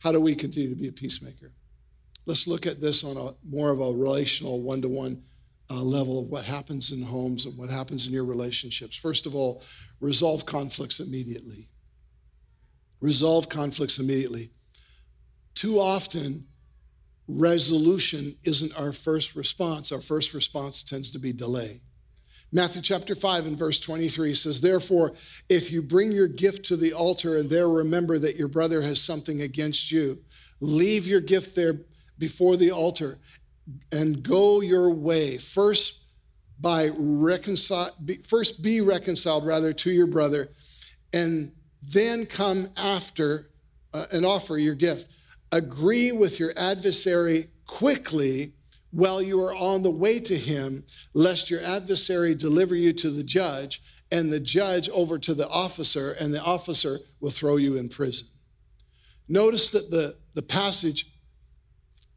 How 0.00 0.12
do 0.12 0.20
we 0.20 0.34
continue 0.34 0.68
to 0.68 0.76
be 0.76 0.88
a 0.88 0.92
peacemaker? 0.92 1.52
Let's 2.26 2.46
look 2.46 2.66
at 2.66 2.80
this 2.80 3.04
on 3.04 3.16
a 3.16 3.34
more 3.48 3.70
of 3.70 3.80
a 3.80 3.92
relational 3.92 4.60
one 4.60 4.82
to 4.82 4.88
one 4.88 5.22
Uh, 5.72 5.82
level 5.82 6.20
of 6.20 6.26
what 6.26 6.44
happens 6.44 6.92
in 6.92 7.00
homes 7.00 7.46
and 7.46 7.56
what 7.56 7.70
happens 7.70 8.06
in 8.06 8.12
your 8.12 8.26
relationships. 8.26 8.94
First 8.94 9.24
of 9.24 9.34
all, 9.34 9.62
resolve 10.00 10.44
conflicts 10.44 11.00
immediately 11.00 11.70
resolve 13.02 13.48
conflicts 13.50 13.98
immediately. 13.98 14.50
Too 15.54 15.78
often, 15.78 16.46
resolution 17.28 18.36
isn't 18.44 18.78
our 18.80 18.92
first 18.92 19.34
response. 19.34 19.92
Our 19.92 20.00
first 20.00 20.32
response 20.32 20.82
tends 20.82 21.10
to 21.10 21.18
be 21.18 21.32
delay. 21.32 21.80
Matthew 22.52 22.82
chapter 22.82 23.14
5 23.14 23.46
and 23.46 23.58
verse 23.58 23.80
23 23.80 24.34
says, 24.34 24.60
Therefore, 24.60 25.12
if 25.48 25.72
you 25.72 25.82
bring 25.82 26.12
your 26.12 26.28
gift 26.28 26.64
to 26.66 26.76
the 26.76 26.92
altar 26.92 27.36
and 27.36 27.50
there 27.50 27.68
remember 27.68 28.18
that 28.18 28.36
your 28.36 28.48
brother 28.48 28.82
has 28.82 29.00
something 29.00 29.42
against 29.42 29.90
you, 29.90 30.22
leave 30.60 31.06
your 31.06 31.20
gift 31.20 31.56
there 31.56 31.80
before 32.18 32.56
the 32.56 32.70
altar 32.70 33.18
and 33.90 34.22
go 34.22 34.60
your 34.60 34.92
way. 34.92 35.38
First, 35.38 36.00
by 36.60 36.90
reconcile, 36.96 37.90
first 38.24 38.62
be 38.62 38.80
reconciled 38.80 39.44
rather 39.44 39.72
to 39.72 39.90
your 39.90 40.06
brother, 40.06 40.50
and 41.12 41.52
then 41.82 42.26
come 42.26 42.68
after 42.76 43.50
uh, 43.92 44.06
and 44.12 44.24
offer 44.24 44.58
your 44.58 44.74
gift. 44.74 45.12
Agree 45.50 46.12
with 46.12 46.38
your 46.38 46.52
adversary 46.56 47.48
quickly 47.66 48.52
while 48.90 49.20
you 49.20 49.40
are 49.42 49.54
on 49.54 49.82
the 49.82 49.90
way 49.90 50.20
to 50.20 50.36
him, 50.36 50.84
lest 51.14 51.50
your 51.50 51.62
adversary 51.62 52.34
deliver 52.34 52.74
you 52.74 52.92
to 52.92 53.10
the 53.10 53.24
judge 53.24 53.82
and 54.10 54.30
the 54.30 54.40
judge 54.40 54.88
over 54.90 55.18
to 55.18 55.34
the 55.34 55.48
officer, 55.48 56.12
and 56.20 56.32
the 56.32 56.42
officer 56.42 57.00
will 57.20 57.30
throw 57.30 57.56
you 57.56 57.76
in 57.76 57.88
prison. 57.88 58.28
Notice 59.28 59.70
that 59.70 59.90
the, 59.90 60.16
the 60.34 60.42
passage 60.42 61.10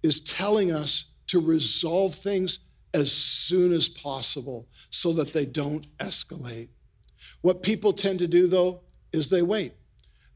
is 0.03 0.19
telling 0.19 0.71
us 0.71 1.05
to 1.27 1.39
resolve 1.39 2.15
things 2.15 2.59
as 2.93 3.11
soon 3.11 3.73
as 3.73 3.89
possible 3.89 4.67
so 4.89 5.11
that 5.13 5.33
they 5.33 5.45
don't 5.45 5.85
escalate. 5.97 6.69
What 7.41 7.61
people 7.61 7.93
tend 7.93 8.19
to 8.19 8.27
do, 8.27 8.47
though, 8.47 8.81
is 9.11 9.29
they 9.29 9.41
wait. 9.41 9.73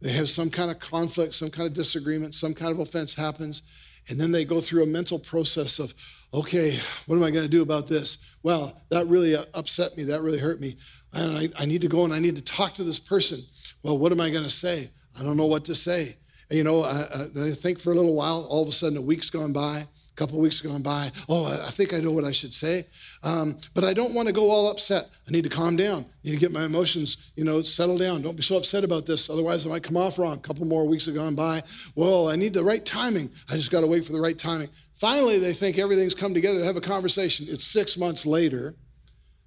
They 0.02 0.12
have 0.12 0.30
some 0.30 0.49
kind 0.49 0.71
of 0.71 0.80
conflict, 0.80 1.34
some 1.34 1.49
kind 1.49 1.67
of 1.67 1.73
disagreement, 1.73 2.36
some 2.36 2.54
kind 2.54 2.71
of 2.71 2.80
offense 2.80 3.13
happens, 3.13 3.62
and 4.10 4.19
then 4.19 4.32
they 4.32 4.45
go 4.45 4.62
through 4.62 4.84
a 4.84 4.88
mental 4.88 5.19
process 5.19 5.78
of, 5.80 5.93
okay, 6.34 6.78
what 7.06 7.15
am 7.15 7.23
I 7.23 7.32
going 7.32 7.45
to 7.45 7.49
do 7.49 7.62
about 7.62 7.88
this? 7.88 8.17
Well, 8.43 8.82
that 8.89 9.06
really 9.08 9.36
upset 9.54 9.95
me. 9.97 10.04
That 10.06 10.21
really 10.21 10.39
hurt 10.39 10.60
me. 10.60 10.78
And 11.13 11.38
I, 11.38 11.63
I 11.63 11.65
need 11.65 11.82
to 11.82 11.88
go 11.88 12.06
and 12.06 12.13
I 12.13 12.19
need 12.19 12.36
to 12.36 12.41
talk 12.41 12.73
to 12.75 12.84
this 12.84 12.99
person. 12.99 13.39
Well, 13.84 13.97
what 13.97 14.12
am 14.12 14.21
I 14.21 14.30
going 14.30 14.43
to 14.43 14.49
say? 14.49 14.89
I 15.19 15.23
don't 15.23 15.38
know 15.38 15.45
what 15.45 15.65
to 15.65 15.75
say. 15.75 16.15
And, 16.49 16.58
you 16.58 16.63
know, 16.63 16.84
I, 16.84 17.04
I 17.36 17.52
think 17.52 17.80
for 17.80 17.91
a 17.91 17.95
little 17.95 18.15
while, 18.15 18.47
all 18.49 18.63
of 18.63 18.69
a 18.69 18.71
sudden 18.71 18.97
a 18.97 19.02
week's 19.02 19.30
gone 19.30 19.54
by, 19.54 19.84
couple 20.19 20.36
of 20.36 20.41
weeks 20.41 20.60
gone 20.60 20.82
by. 20.82 21.10
Oh, 21.29 21.45
I 21.45 21.71
think 21.71 21.93
I 21.93 21.99
know 21.99 22.12
what 22.12 22.25
I 22.25 22.32
should 22.32 22.51
say. 22.51 22.84
Um, 23.23 23.58
but 23.73 23.86
I 23.86 23.93
don't 23.93 24.13
want 24.13 24.27
to 24.27 24.34
go 24.34 24.51
all 24.51 24.69
upset. 24.69 25.10
I 25.27 25.32
need 25.32 25.45
to 25.45 25.49
calm 25.49 25.77
down. 25.77 26.03
I 26.03 26.27
need 26.27 26.34
to 26.34 26.39
get 26.39 26.51
my 26.51 26.65
emotions, 26.65 27.32
you 27.36 27.45
know, 27.45 27.62
settle 27.62 27.97
down. 27.97 28.21
Don't 28.21 28.36
be 28.36 28.43
so 28.43 28.58
upset 28.58 28.84
about 28.84 29.05
this. 29.05 29.29
Otherwise, 29.29 29.65
I 29.65 29.69
might 29.69 29.84
come 29.84 29.95
off 29.95 30.19
wrong. 30.19 30.34
A 30.34 30.39
couple 30.41 30.65
more 30.65 30.86
weeks 30.86 31.05
have 31.05 31.15
gone 31.15 31.36
by. 31.36 31.62
Well, 31.95 32.27
I 32.27 32.36
need 32.36 32.53
the 32.53 32.63
right 32.63 32.86
timing. 32.86 33.32
I 33.49 33.53
just 33.53 33.71
got 33.71 33.79
to 33.79 33.88
wait 33.88 34.03
for 34.03 34.12
the 34.12 34.19
right 34.19 34.38
timing. 34.38 34.67
Finally, 34.93 35.39
they 35.39 35.53
think 35.53 35.79
everything's 35.79 36.13
come 36.13 36.34
together 36.34 36.60
to 36.60 36.65
have 36.65 36.75
a 36.75 36.82
conversation. 36.82 37.45
It's 37.49 37.63
six 37.63 37.97
months 37.97 38.25
later. 38.25 38.75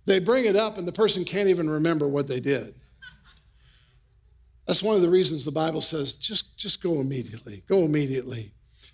They 0.07 0.21
bring 0.21 0.47
it 0.47 0.57
up, 0.57 0.79
and 0.79 0.89
the 0.89 0.93
person 0.93 1.23
can't 1.23 1.51
even 1.51 1.69
remember 1.69 2.09
what 2.09 2.27
they 2.27 2.41
did. 2.41 2.75
That's 4.67 4.83
one 4.83 4.97
of 4.97 5.03
the 5.03 5.11
reasons 5.11 5.45
the 5.45 5.53
Bible 5.53 5.83
says 5.83 6.15
just, 6.15 6.57
just 6.57 6.83
go 6.83 7.01
immediately. 7.01 7.63
Go 7.69 7.85
immediately. 7.85 8.53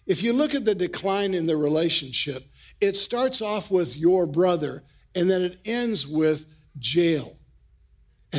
If 0.08 0.22
you 0.22 0.32
look 0.32 0.54
at 0.54 0.64
the 0.64 0.74
decline 0.74 1.34
in 1.34 1.46
the 1.46 1.56
relationship, 1.56 2.50
it 2.80 2.96
starts 2.96 3.42
off 3.42 3.70
with 3.70 3.96
your 3.96 4.26
brother 4.26 4.82
and 5.14 5.30
then 5.30 5.42
it 5.42 5.58
ends 5.64 6.06
with 6.06 6.46
jail. 6.78 7.36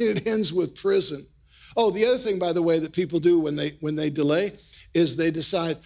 It 0.00 0.26
ends 0.26 0.52
with 0.52 0.74
prison. 0.74 1.24
Oh, 1.76 1.92
the 1.92 2.04
other 2.04 2.18
thing, 2.18 2.40
by 2.40 2.52
the 2.52 2.62
way, 2.62 2.80
that 2.80 2.92
people 2.92 3.20
do 3.20 3.38
when 3.38 3.54
they 3.54 3.70
when 3.78 3.94
they 3.94 4.10
delay 4.10 4.50
is 4.92 5.14
they 5.14 5.30
decide, 5.30 5.78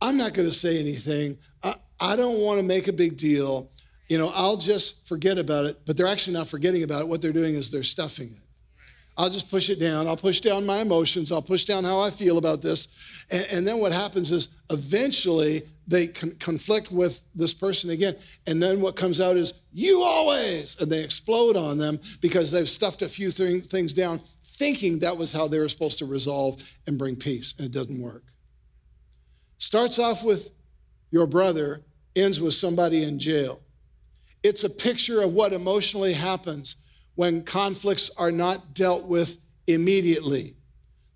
I'm 0.00 0.16
not 0.16 0.32
going 0.32 0.48
to 0.48 0.54
say 0.54 0.80
anything. 0.80 1.36
I, 1.62 1.74
I 2.00 2.16
don't 2.16 2.40
want 2.40 2.58
to 2.60 2.64
make 2.64 2.88
a 2.88 2.92
big 2.92 3.18
deal. 3.18 3.70
You 4.08 4.16
know, 4.16 4.32
I'll 4.34 4.56
just 4.56 5.06
forget 5.06 5.36
about 5.36 5.66
it. 5.66 5.76
But 5.84 5.98
they're 5.98 6.06
actually 6.06 6.32
not 6.32 6.48
forgetting 6.48 6.82
about 6.82 7.02
it. 7.02 7.08
What 7.08 7.20
they're 7.20 7.34
doing 7.34 7.54
is 7.54 7.70
they're 7.70 7.82
stuffing 7.82 8.28
it. 8.28 8.43
I'll 9.16 9.30
just 9.30 9.48
push 9.48 9.70
it 9.70 9.78
down. 9.78 10.08
I'll 10.08 10.16
push 10.16 10.40
down 10.40 10.66
my 10.66 10.78
emotions. 10.78 11.30
I'll 11.30 11.42
push 11.42 11.64
down 11.64 11.84
how 11.84 12.00
I 12.00 12.10
feel 12.10 12.36
about 12.36 12.62
this. 12.62 12.88
And, 13.30 13.46
and 13.52 13.68
then 13.68 13.78
what 13.78 13.92
happens 13.92 14.30
is 14.30 14.48
eventually 14.70 15.62
they 15.86 16.08
con- 16.08 16.34
conflict 16.40 16.90
with 16.90 17.22
this 17.34 17.54
person 17.54 17.90
again. 17.90 18.16
And 18.46 18.60
then 18.60 18.80
what 18.80 18.96
comes 18.96 19.20
out 19.20 19.36
is, 19.36 19.52
you 19.72 20.02
always, 20.02 20.76
and 20.80 20.90
they 20.90 21.04
explode 21.04 21.56
on 21.56 21.78
them 21.78 22.00
because 22.20 22.50
they've 22.50 22.68
stuffed 22.68 23.02
a 23.02 23.08
few 23.08 23.30
th- 23.30 23.66
things 23.66 23.92
down, 23.92 24.20
thinking 24.42 24.98
that 25.00 25.16
was 25.16 25.32
how 25.32 25.46
they 25.46 25.58
were 25.58 25.68
supposed 25.68 25.98
to 25.98 26.06
resolve 26.06 26.56
and 26.88 26.98
bring 26.98 27.14
peace. 27.14 27.54
And 27.58 27.66
it 27.66 27.72
doesn't 27.72 28.02
work. 28.02 28.24
Starts 29.58 30.00
off 30.00 30.24
with 30.24 30.50
your 31.12 31.26
brother, 31.28 31.82
ends 32.16 32.40
with 32.40 32.54
somebody 32.54 33.04
in 33.04 33.20
jail. 33.20 33.60
It's 34.42 34.64
a 34.64 34.70
picture 34.70 35.22
of 35.22 35.32
what 35.32 35.52
emotionally 35.52 36.12
happens 36.12 36.76
when 37.14 37.42
conflicts 37.42 38.10
are 38.16 38.32
not 38.32 38.74
dealt 38.74 39.04
with 39.04 39.38
immediately. 39.66 40.56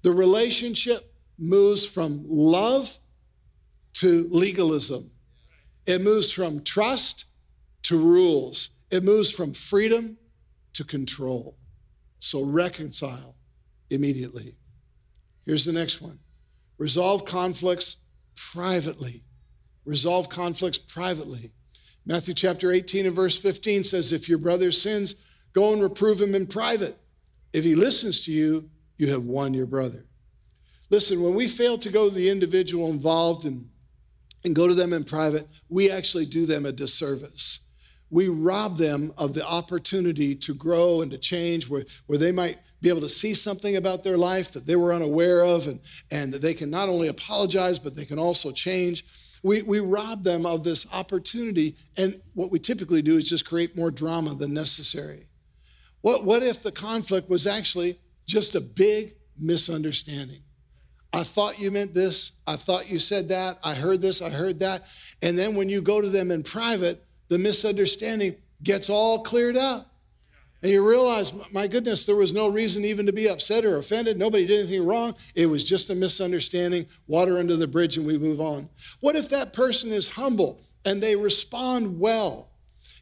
The 0.02 0.12
relationship 0.12 1.12
moves 1.38 1.86
from 1.86 2.24
love 2.28 2.98
to 3.94 4.28
legalism, 4.30 5.10
it 5.86 6.00
moves 6.00 6.30
from 6.30 6.62
trust 6.62 7.24
to 7.82 7.98
rules, 7.98 8.70
it 8.90 9.02
moves 9.02 9.30
from 9.30 9.52
freedom 9.52 10.18
to 10.74 10.84
control. 10.84 11.56
So 12.20 12.42
reconcile 12.42 13.36
immediately. 13.90 14.56
Here's 15.46 15.64
the 15.64 15.72
next 15.72 16.00
one 16.00 16.18
resolve 16.78 17.24
conflicts 17.24 17.96
privately. 18.36 19.24
Resolve 19.84 20.28
conflicts 20.28 20.76
privately 20.76 21.52
Matthew 22.08 22.32
chapter 22.32 22.72
18 22.72 23.04
and 23.04 23.14
verse 23.14 23.36
15 23.36 23.84
says, 23.84 24.12
If 24.12 24.30
your 24.30 24.38
brother 24.38 24.72
sins, 24.72 25.14
go 25.58 25.72
and 25.72 25.82
reprove 25.82 26.20
him 26.20 26.34
in 26.34 26.46
private. 26.46 26.96
If 27.52 27.64
he 27.64 27.74
listens 27.74 28.24
to 28.24 28.32
you, 28.32 28.70
you 28.96 29.10
have 29.10 29.24
won 29.24 29.54
your 29.54 29.66
brother. 29.66 30.06
Listen, 30.90 31.20
when 31.22 31.34
we 31.34 31.48
fail 31.48 31.76
to 31.78 31.90
go 31.90 32.08
to 32.08 32.14
the 32.14 32.30
individual 32.30 32.90
involved 32.90 33.44
and, 33.44 33.68
and 34.44 34.54
go 34.54 34.68
to 34.68 34.74
them 34.74 34.92
in 34.92 35.04
private, 35.04 35.46
we 35.68 35.90
actually 35.90 36.26
do 36.26 36.46
them 36.46 36.64
a 36.64 36.72
disservice. 36.72 37.60
We 38.10 38.28
rob 38.28 38.76
them 38.76 39.12
of 39.18 39.34
the 39.34 39.46
opportunity 39.46 40.34
to 40.36 40.54
grow 40.54 41.02
and 41.02 41.10
to 41.10 41.18
change, 41.18 41.68
where, 41.68 41.84
where 42.06 42.18
they 42.18 42.32
might 42.32 42.58
be 42.80 42.88
able 42.88 43.02
to 43.02 43.08
see 43.08 43.34
something 43.34 43.76
about 43.76 44.04
their 44.04 44.16
life 44.16 44.52
that 44.52 44.66
they 44.66 44.76
were 44.76 44.94
unaware 44.94 45.44
of, 45.44 45.66
and, 45.66 45.80
and 46.10 46.32
that 46.32 46.40
they 46.40 46.54
can 46.54 46.70
not 46.70 46.88
only 46.88 47.08
apologize, 47.08 47.78
but 47.78 47.94
they 47.94 48.06
can 48.06 48.18
also 48.18 48.50
change. 48.52 49.04
We, 49.42 49.62
we 49.62 49.80
rob 49.80 50.22
them 50.22 50.46
of 50.46 50.64
this 50.64 50.86
opportunity, 50.92 51.76
and 51.96 52.20
what 52.34 52.50
we 52.50 52.58
typically 52.58 53.02
do 53.02 53.16
is 53.16 53.28
just 53.28 53.44
create 53.44 53.76
more 53.76 53.90
drama 53.90 54.34
than 54.34 54.54
necessary. 54.54 55.27
What, 56.00 56.24
what 56.24 56.42
if 56.42 56.62
the 56.62 56.72
conflict 56.72 57.28
was 57.28 57.46
actually 57.46 57.98
just 58.26 58.54
a 58.54 58.60
big 58.60 59.14
misunderstanding? 59.38 60.40
I 61.12 61.22
thought 61.22 61.58
you 61.58 61.70
meant 61.70 61.94
this. 61.94 62.32
I 62.46 62.56
thought 62.56 62.90
you 62.90 62.98
said 62.98 63.30
that. 63.30 63.58
I 63.64 63.74
heard 63.74 64.00
this. 64.00 64.20
I 64.20 64.30
heard 64.30 64.60
that. 64.60 64.86
And 65.22 65.38
then 65.38 65.56
when 65.56 65.68
you 65.68 65.80
go 65.80 66.00
to 66.00 66.08
them 66.08 66.30
in 66.30 66.42
private, 66.42 67.04
the 67.28 67.38
misunderstanding 67.38 68.36
gets 68.62 68.90
all 68.90 69.20
cleared 69.20 69.56
up. 69.56 69.94
And 70.62 70.72
you 70.72 70.86
realize, 70.86 71.32
my 71.52 71.68
goodness, 71.68 72.04
there 72.04 72.16
was 72.16 72.34
no 72.34 72.48
reason 72.48 72.84
even 72.84 73.06
to 73.06 73.12
be 73.12 73.28
upset 73.28 73.64
or 73.64 73.78
offended. 73.78 74.18
Nobody 74.18 74.44
did 74.44 74.60
anything 74.60 74.84
wrong. 74.84 75.14
It 75.36 75.46
was 75.46 75.62
just 75.62 75.88
a 75.90 75.94
misunderstanding, 75.94 76.86
water 77.06 77.38
under 77.38 77.54
the 77.54 77.68
bridge, 77.68 77.96
and 77.96 78.04
we 78.04 78.18
move 78.18 78.40
on. 78.40 78.68
What 79.00 79.14
if 79.14 79.28
that 79.30 79.52
person 79.52 79.92
is 79.92 80.08
humble 80.08 80.60
and 80.84 81.00
they 81.00 81.14
respond 81.14 82.00
well? 82.00 82.47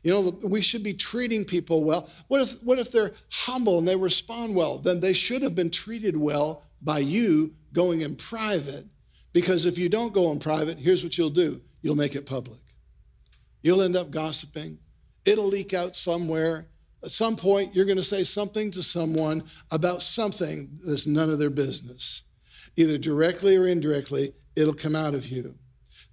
You 0.07 0.13
know, 0.13 0.39
we 0.45 0.61
should 0.61 0.85
be 0.85 0.95
treating 0.95 1.45
people 1.45 1.83
well. 1.83 2.09
What 2.29 2.41
if, 2.41 2.63
what 2.63 2.79
if 2.79 2.93
they're 2.93 3.11
humble 3.33 3.81
and 3.81 3.89
they 3.89 3.97
respond 3.97 4.55
well? 4.55 4.79
Then 4.79 5.01
they 5.01 5.13
should 5.13 5.43
have 5.43 5.57
been 5.57 5.69
treated 5.69 6.17
well 6.17 6.63
by 6.81 7.01
you 7.01 7.57
going 7.73 8.03
in 8.03 8.15
private. 8.15 8.87
Because 9.33 9.65
if 9.65 9.77
you 9.77 9.89
don't 9.89 10.15
go 10.15 10.31
in 10.31 10.39
private, 10.39 10.79
here's 10.79 11.03
what 11.03 11.19
you'll 11.19 11.31
do 11.31 11.61
you'll 11.83 11.97
make 11.97 12.15
it 12.15 12.25
public. 12.25 12.61
You'll 13.63 13.83
end 13.83 13.97
up 13.97 14.13
gossiping, 14.13 14.79
it'll 15.25 15.49
leak 15.49 15.75
out 15.75 15.97
somewhere 15.97 16.69
at 17.03 17.11
some 17.11 17.35
point, 17.35 17.75
you're 17.75 17.85
going 17.85 17.97
to 17.99 18.05
say 18.05 18.23
something 18.23 18.71
to 18.73 18.85
someone 18.85 19.43
about 19.73 20.03
something 20.03 20.71
that's 20.87 21.07
none 21.07 21.31
of 21.31 21.41
their 21.41 21.51
business. 21.51 22.23
Either 22.77 22.97
directly 22.97 23.57
or 23.57 23.67
indirectly, 23.67 24.35
it'll 24.55 24.73
come 24.73 24.95
out 24.95 25.15
of 25.15 25.29
you. 25.29 25.57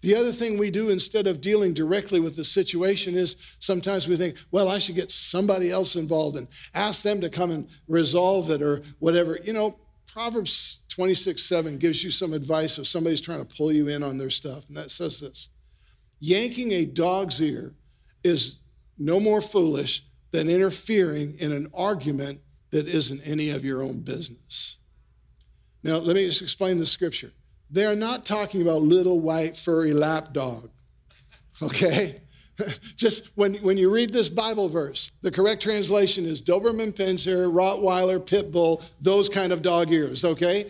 The 0.03 0.15
other 0.15 0.33
thing 0.33 0.57
we 0.57 0.69
do 0.69 0.89
instead 0.89 1.27
of 1.27 1.39
dealing 1.39 1.73
directly 1.73 2.19
with 2.19 2.35
the 2.35 2.43
situation 2.43 3.15
is 3.15 3.37
sometimes 3.59 4.05
we 4.05 4.17
think, 4.17 4.35
well, 4.51 4.67
I 4.67 4.77
should 4.77 4.95
get 4.95 5.09
somebody 5.09 5.71
else 5.71 5.95
involved 5.95 6.35
and 6.35 6.49
ask 6.73 7.03
them 7.03 7.21
to 7.21 7.29
come 7.29 7.51
and 7.51 7.69
resolve 7.87 8.51
it 8.51 8.61
or 8.61 8.81
whatever. 8.99 9.39
You 9.45 9.53
know, 9.53 9.79
Proverbs 10.11 10.81
26 10.89 11.41
7 11.41 11.77
gives 11.77 12.03
you 12.03 12.11
some 12.11 12.33
advice 12.33 12.77
if 12.77 12.85
somebody's 12.85 13.21
trying 13.21 13.45
to 13.45 13.55
pull 13.55 13.71
you 13.71 13.87
in 13.87 14.03
on 14.03 14.17
their 14.17 14.29
stuff. 14.29 14.67
And 14.67 14.75
that 14.75 14.91
says 14.91 15.21
this 15.21 15.47
Yanking 16.19 16.73
a 16.73 16.85
dog's 16.85 17.41
ear 17.41 17.73
is 18.25 18.57
no 18.97 19.21
more 19.21 19.41
foolish 19.41 20.05
than 20.31 20.49
interfering 20.49 21.37
in 21.39 21.53
an 21.53 21.67
argument 21.73 22.41
that 22.71 22.89
isn't 22.89 23.21
any 23.25 23.51
of 23.51 23.63
your 23.63 23.81
own 23.81 24.01
business. 24.01 24.79
Now, 25.81 25.97
let 25.97 26.15
me 26.17 26.25
just 26.25 26.41
explain 26.41 26.79
the 26.79 26.85
scripture. 26.85 27.31
They're 27.73 27.95
not 27.95 28.23
talking 28.23 28.61
about 28.61 28.83
little 28.83 29.19
white 29.19 29.57
furry 29.57 29.93
lapdog, 29.93 30.69
okay? 31.61 32.21
just 32.95 33.35
when, 33.35 33.55
when 33.55 33.77
you 33.77 33.93
read 33.93 34.11
this 34.11 34.29
Bible 34.29 34.69
verse, 34.69 35.09
the 35.23 35.31
correct 35.31 35.61
translation 35.61 36.25
is 36.25 36.41
Doberman 36.41 36.93
Pinscher, 36.93 37.51
Rottweiler, 37.51 38.23
Pit 38.23 38.51
Bull, 38.51 38.81
those 39.01 39.27
kind 39.27 39.51
of 39.51 39.63
dog 39.63 39.91
ears, 39.91 40.23
okay? 40.23 40.69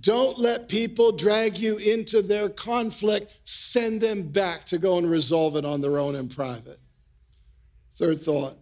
Don't 0.00 0.38
let 0.38 0.68
people 0.68 1.10
drag 1.10 1.58
you 1.58 1.76
into 1.78 2.22
their 2.22 2.48
conflict. 2.48 3.40
Send 3.44 4.00
them 4.00 4.28
back 4.28 4.64
to 4.66 4.78
go 4.78 4.98
and 4.98 5.10
resolve 5.10 5.56
it 5.56 5.64
on 5.64 5.80
their 5.80 5.98
own 5.98 6.14
in 6.14 6.28
private. 6.28 6.78
Third 7.96 8.20
thought 8.20 8.56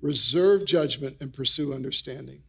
reserve 0.00 0.64
judgment, 0.64 1.16
and 1.20 1.32
pursue 1.32 1.74
understanding. 1.74 2.42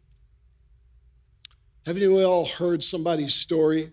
Haven't 1.86 2.02
you 2.04 2.22
all 2.24 2.46
heard 2.46 2.84
somebody's 2.84 3.34
story 3.34 3.92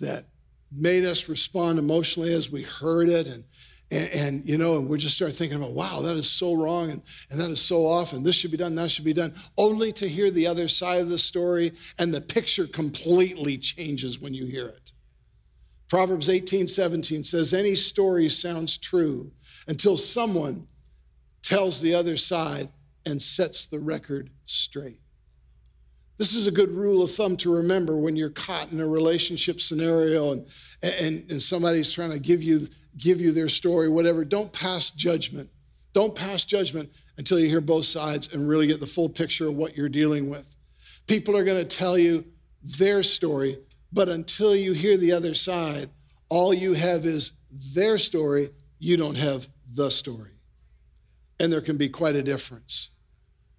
that 0.00 0.24
made 0.72 1.04
us 1.04 1.28
respond 1.28 1.78
emotionally 1.78 2.32
as 2.32 2.50
we 2.50 2.62
heard 2.62 3.08
it? 3.08 3.26
And, 3.26 3.44
and, 3.90 4.10
and, 4.14 4.48
you 4.48 4.56
know, 4.56 4.78
and 4.78 4.88
we 4.88 4.98
just 4.98 5.16
start 5.16 5.32
thinking 5.32 5.58
about, 5.58 5.72
wow, 5.72 6.00
that 6.00 6.16
is 6.16 6.30
so 6.30 6.54
wrong 6.54 6.90
and, 6.90 7.02
and 7.30 7.40
that 7.40 7.50
is 7.50 7.60
so 7.60 7.86
off, 7.86 8.12
and 8.12 8.24
this 8.24 8.36
should 8.36 8.52
be 8.52 8.56
done, 8.56 8.74
that 8.76 8.90
should 8.90 9.04
be 9.04 9.12
done, 9.12 9.34
only 9.58 9.90
to 9.92 10.08
hear 10.08 10.30
the 10.30 10.46
other 10.46 10.68
side 10.68 11.00
of 11.00 11.08
the 11.08 11.18
story, 11.18 11.72
and 11.98 12.14
the 12.14 12.20
picture 12.20 12.66
completely 12.66 13.58
changes 13.58 14.20
when 14.20 14.32
you 14.32 14.46
hear 14.46 14.68
it. 14.68 14.92
Proverbs 15.88 16.28
18, 16.28 16.68
17 16.68 17.24
says, 17.24 17.52
Any 17.52 17.74
story 17.74 18.28
sounds 18.28 18.78
true 18.78 19.32
until 19.66 19.96
someone 19.96 20.68
tells 21.42 21.80
the 21.80 21.94
other 21.94 22.16
side 22.16 22.68
and 23.06 23.20
sets 23.20 23.66
the 23.66 23.80
record 23.80 24.30
straight. 24.44 25.00
This 26.20 26.34
is 26.34 26.46
a 26.46 26.50
good 26.50 26.70
rule 26.70 27.02
of 27.02 27.10
thumb 27.10 27.38
to 27.38 27.56
remember 27.56 27.96
when 27.96 28.14
you're 28.14 28.28
caught 28.28 28.72
in 28.72 28.78
a 28.78 28.86
relationship 28.86 29.58
scenario 29.58 30.32
and, 30.32 30.46
and, 30.82 31.30
and 31.30 31.40
somebody's 31.40 31.90
trying 31.90 32.10
to 32.10 32.18
give 32.18 32.42
you, 32.42 32.68
give 32.98 33.22
you 33.22 33.32
their 33.32 33.48
story, 33.48 33.88
whatever. 33.88 34.22
Don't 34.22 34.52
pass 34.52 34.90
judgment. 34.90 35.48
Don't 35.94 36.14
pass 36.14 36.44
judgment 36.44 36.90
until 37.16 37.38
you 37.38 37.48
hear 37.48 37.62
both 37.62 37.86
sides 37.86 38.28
and 38.34 38.46
really 38.46 38.66
get 38.66 38.80
the 38.80 38.86
full 38.86 39.08
picture 39.08 39.48
of 39.48 39.54
what 39.54 39.78
you're 39.78 39.88
dealing 39.88 40.28
with. 40.28 40.54
People 41.06 41.34
are 41.38 41.42
going 41.42 41.66
to 41.66 41.76
tell 41.76 41.96
you 41.96 42.26
their 42.62 43.02
story, 43.02 43.56
but 43.90 44.10
until 44.10 44.54
you 44.54 44.74
hear 44.74 44.98
the 44.98 45.12
other 45.12 45.32
side, 45.32 45.88
all 46.28 46.52
you 46.52 46.74
have 46.74 47.06
is 47.06 47.32
their 47.74 47.96
story. 47.96 48.50
You 48.78 48.98
don't 48.98 49.16
have 49.16 49.48
the 49.74 49.90
story 49.90 50.32
and 51.40 51.50
there 51.50 51.62
can 51.62 51.78
be 51.78 51.88
quite 51.88 52.14
a 52.14 52.22
difference. 52.22 52.90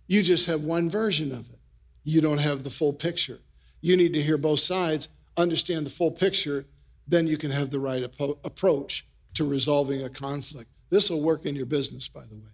You 0.08 0.21
just 0.21 0.45
have 0.45 0.62
one 0.62 0.91
version 0.91 1.32
of 1.32 1.50
it. 1.50 1.61
You 2.04 2.22
don't 2.22 2.40
have 2.40 2.64
the 2.64 2.70
full 2.70 2.94
picture. 2.94 3.40
You 3.82 3.98
need 3.98 4.14
to 4.14 4.22
hear 4.22 4.38
both 4.38 4.60
sides, 4.60 5.10
understand 5.38 5.86
the 5.86 5.90
full 5.90 6.12
picture, 6.12 6.66
then 7.08 7.28
you 7.28 7.38
can 7.38 7.52
have 7.52 7.70
the 7.70 7.80
right 7.80 8.04
ap- 8.04 8.38
approach 8.44 9.06
to 9.36 9.46
resolving 9.46 10.04
a 10.04 10.10
conflict. 10.10 10.70
This 10.90 11.10
will 11.10 11.22
work 11.22 11.46
in 11.46 11.56
your 11.56 11.66
business, 11.66 12.08
by 12.08 12.26
the 12.26 12.36
way. 12.36 12.52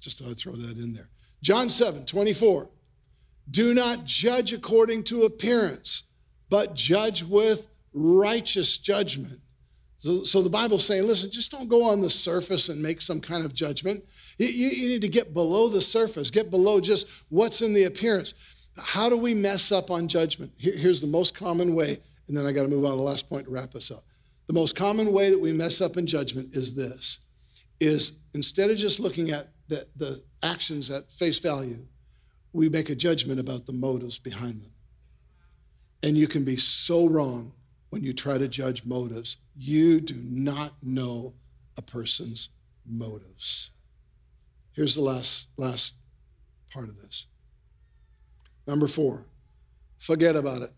Just 0.00 0.18
thought 0.18 0.30
I'd 0.30 0.38
throw 0.38 0.52
that 0.52 0.78
in 0.78 0.92
there. 0.92 1.08
John 1.42 1.68
7 1.68 2.04
24. 2.04 2.68
Do 3.50 3.74
not 3.74 4.04
judge 4.04 4.52
according 4.52 5.04
to 5.04 5.22
appearance, 5.22 6.04
but 6.48 6.74
judge 6.74 7.22
with 7.22 7.68
righteous 7.92 8.78
judgment. 8.78 9.40
So, 9.98 10.22
so 10.22 10.42
the 10.42 10.50
Bible's 10.50 10.84
saying, 10.84 11.06
listen, 11.06 11.30
just 11.30 11.50
don't 11.50 11.68
go 11.68 11.84
on 11.88 12.00
the 12.00 12.10
surface 12.10 12.68
and 12.68 12.82
make 12.82 13.00
some 13.00 13.20
kind 13.20 13.44
of 13.44 13.54
judgment. 13.54 14.04
You, 14.38 14.48
you 14.48 14.88
need 14.88 15.02
to 15.02 15.08
get 15.08 15.32
below 15.32 15.68
the 15.68 15.80
surface, 15.80 16.30
get 16.30 16.50
below 16.50 16.80
just 16.80 17.06
what's 17.30 17.62
in 17.62 17.72
the 17.72 17.84
appearance. 17.84 18.34
How 18.78 19.08
do 19.08 19.16
we 19.16 19.34
mess 19.34 19.70
up 19.72 19.90
on 19.90 20.08
judgment? 20.08 20.52
Here, 20.56 20.76
here's 20.76 21.00
the 21.00 21.06
most 21.06 21.34
common 21.34 21.74
way, 21.74 21.98
and 22.28 22.36
then 22.36 22.46
I 22.46 22.52
got 22.52 22.62
to 22.62 22.68
move 22.68 22.84
on 22.84 22.92
to 22.92 22.96
the 22.96 23.02
last 23.02 23.28
point 23.28 23.44
to 23.44 23.50
wrap 23.50 23.74
us 23.74 23.90
up. 23.90 24.04
The 24.46 24.52
most 24.52 24.76
common 24.76 25.12
way 25.12 25.30
that 25.30 25.40
we 25.40 25.52
mess 25.52 25.80
up 25.80 25.96
in 25.96 26.06
judgment 26.06 26.54
is 26.54 26.74
this 26.74 27.20
is 27.80 28.12
instead 28.34 28.70
of 28.70 28.76
just 28.76 29.00
looking 29.00 29.30
at 29.30 29.48
the, 29.68 29.86
the 29.96 30.22
actions 30.42 30.90
at 30.90 31.10
face 31.10 31.38
value, 31.38 31.86
we 32.52 32.68
make 32.68 32.90
a 32.90 32.94
judgment 32.94 33.40
about 33.40 33.66
the 33.66 33.72
motives 33.72 34.18
behind 34.18 34.62
them. 34.62 34.72
And 36.02 36.16
you 36.16 36.28
can 36.28 36.44
be 36.44 36.56
so 36.56 37.06
wrong 37.06 37.52
when 37.90 38.04
you 38.04 38.12
try 38.12 38.38
to 38.38 38.46
judge 38.46 38.84
motives. 38.84 39.38
You 39.56 40.00
do 40.00 40.16
not 40.16 40.74
know 40.82 41.34
a 41.76 41.82
person's 41.82 42.50
motives. 42.86 43.70
Here's 44.72 44.94
the 44.94 45.00
last, 45.00 45.48
last 45.56 45.94
part 46.72 46.88
of 46.88 47.00
this. 47.00 47.26
Number 48.66 48.86
four, 48.86 49.26
forget 49.98 50.36
about 50.36 50.62
it. 50.62 50.70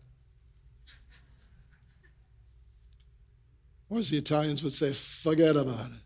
Or 3.89 3.99
as 3.99 4.09
the 4.09 4.17
Italians 4.17 4.61
would 4.63 4.73
say, 4.73 4.91
forget 4.91 5.55
about 5.55 5.91
it. 5.91 6.03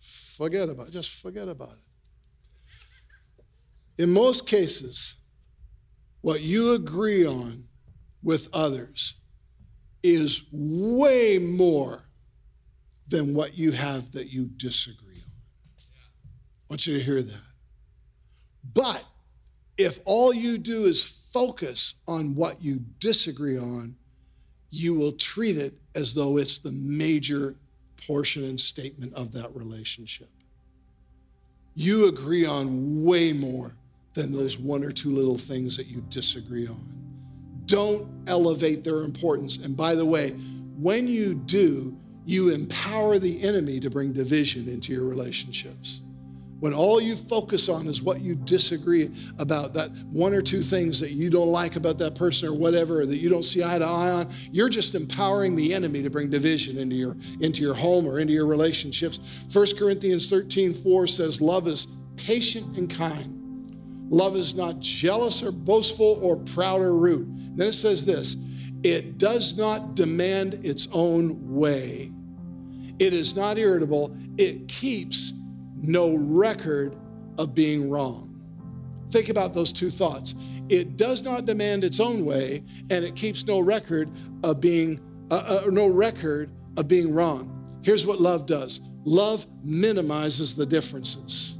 Forget 0.00 0.68
about 0.68 0.88
it. 0.88 0.92
Just 0.92 1.10
forget 1.10 1.48
about 1.48 1.70
it. 1.70 4.02
In 4.02 4.12
most 4.12 4.46
cases, 4.46 5.14
what 6.20 6.42
you 6.42 6.74
agree 6.74 7.26
on 7.26 7.64
with 8.22 8.48
others 8.52 9.14
is 10.02 10.42
way 10.52 11.38
more 11.38 12.04
than 13.08 13.34
what 13.34 13.58
you 13.58 13.72
have 13.72 14.12
that 14.12 14.32
you 14.32 14.48
disagree 14.56 15.16
on. 15.16 15.32
I 15.78 16.70
want 16.70 16.86
you 16.86 16.98
to 16.98 17.04
hear 17.04 17.22
that. 17.22 17.42
But 18.74 19.04
if 19.76 19.98
all 20.04 20.32
you 20.32 20.58
do 20.58 20.84
is 20.84 21.02
focus 21.32 21.94
on 22.06 22.34
what 22.34 22.62
you 22.62 22.80
disagree 22.98 23.58
on, 23.58 23.96
you 24.70 24.94
will 24.94 25.12
treat 25.12 25.56
it 25.56 25.74
as 25.94 26.14
though 26.14 26.36
it's 26.38 26.58
the 26.58 26.72
major 26.72 27.56
portion 28.06 28.44
and 28.44 28.58
statement 28.58 29.14
of 29.14 29.32
that 29.32 29.54
relationship. 29.54 30.28
you 31.74 32.08
agree 32.08 32.44
on 32.44 33.02
way 33.02 33.32
more 33.32 33.74
than 34.12 34.30
those 34.30 34.58
one 34.58 34.84
or 34.84 34.92
two 34.92 35.10
little 35.10 35.38
things 35.38 35.74
that 35.76 35.86
you 35.86 36.04
disagree 36.10 36.66
on. 36.66 36.86
Don't 37.64 38.06
elevate 38.26 38.84
their 38.84 38.98
importance. 39.02 39.56
And 39.56 39.74
by 39.74 39.94
the 39.94 40.04
way, 40.04 40.30
when 40.76 41.08
you 41.08 41.34
do, 41.34 41.96
you 42.26 42.50
empower 42.50 43.18
the 43.18 43.42
enemy 43.42 43.80
to 43.80 43.88
bring 43.88 44.12
division 44.12 44.68
into 44.68 44.92
your 44.92 45.04
relationships. 45.04 46.01
When 46.62 46.74
all 46.74 47.00
you 47.00 47.16
focus 47.16 47.68
on 47.68 47.88
is 47.88 48.02
what 48.02 48.20
you 48.20 48.36
disagree 48.36 49.10
about, 49.40 49.74
that 49.74 49.90
one 50.12 50.32
or 50.32 50.40
two 50.40 50.62
things 50.62 51.00
that 51.00 51.10
you 51.10 51.28
don't 51.28 51.48
like 51.48 51.74
about 51.74 51.98
that 51.98 52.14
person 52.14 52.48
or 52.48 52.54
whatever, 52.54 53.00
or 53.00 53.06
that 53.06 53.16
you 53.16 53.28
don't 53.28 53.42
see 53.42 53.64
eye 53.64 53.80
to 53.80 53.84
eye 53.84 54.10
on, 54.12 54.30
you're 54.52 54.68
just 54.68 54.94
empowering 54.94 55.56
the 55.56 55.74
enemy 55.74 56.02
to 56.02 56.08
bring 56.08 56.30
division 56.30 56.78
into 56.78 56.94
your, 56.94 57.16
into 57.40 57.62
your 57.62 57.74
home 57.74 58.06
or 58.06 58.20
into 58.20 58.32
your 58.32 58.46
relationships. 58.46 59.48
1 59.52 59.76
Corinthians 59.76 60.30
13 60.30 60.72
4 60.72 61.06
says, 61.08 61.40
Love 61.40 61.66
is 61.66 61.88
patient 62.16 62.78
and 62.78 62.88
kind. 62.88 64.06
Love 64.08 64.36
is 64.36 64.54
not 64.54 64.78
jealous 64.78 65.42
or 65.42 65.50
boastful 65.50 66.20
or 66.22 66.36
proud 66.36 66.80
or 66.80 66.94
rude. 66.94 67.58
Then 67.58 67.66
it 67.66 67.72
says 67.72 68.06
this 68.06 68.36
it 68.84 69.18
does 69.18 69.56
not 69.56 69.96
demand 69.96 70.60
its 70.62 70.86
own 70.92 71.40
way. 71.52 72.12
It 73.00 73.12
is 73.12 73.34
not 73.34 73.58
irritable. 73.58 74.16
It 74.38 74.68
keeps 74.68 75.32
no 75.82 76.14
record 76.14 76.96
of 77.38 77.54
being 77.54 77.90
wrong. 77.90 78.28
Think 79.10 79.28
about 79.28 79.52
those 79.52 79.72
two 79.72 79.90
thoughts. 79.90 80.34
It 80.68 80.96
does 80.96 81.24
not 81.24 81.44
demand 81.44 81.84
its 81.84 82.00
own 82.00 82.24
way, 82.24 82.62
and 82.90 83.04
it 83.04 83.14
keeps 83.14 83.46
no 83.46 83.60
record 83.60 84.10
of 84.42 84.60
being 84.60 85.00
uh, 85.30 85.62
uh, 85.64 85.70
no 85.70 85.88
record 85.88 86.50
of 86.76 86.88
being 86.88 87.12
wrong. 87.12 87.80
Here's 87.82 88.06
what 88.06 88.20
love 88.20 88.46
does. 88.46 88.80
Love 89.04 89.46
minimizes 89.62 90.54
the 90.54 90.64
differences. 90.64 91.58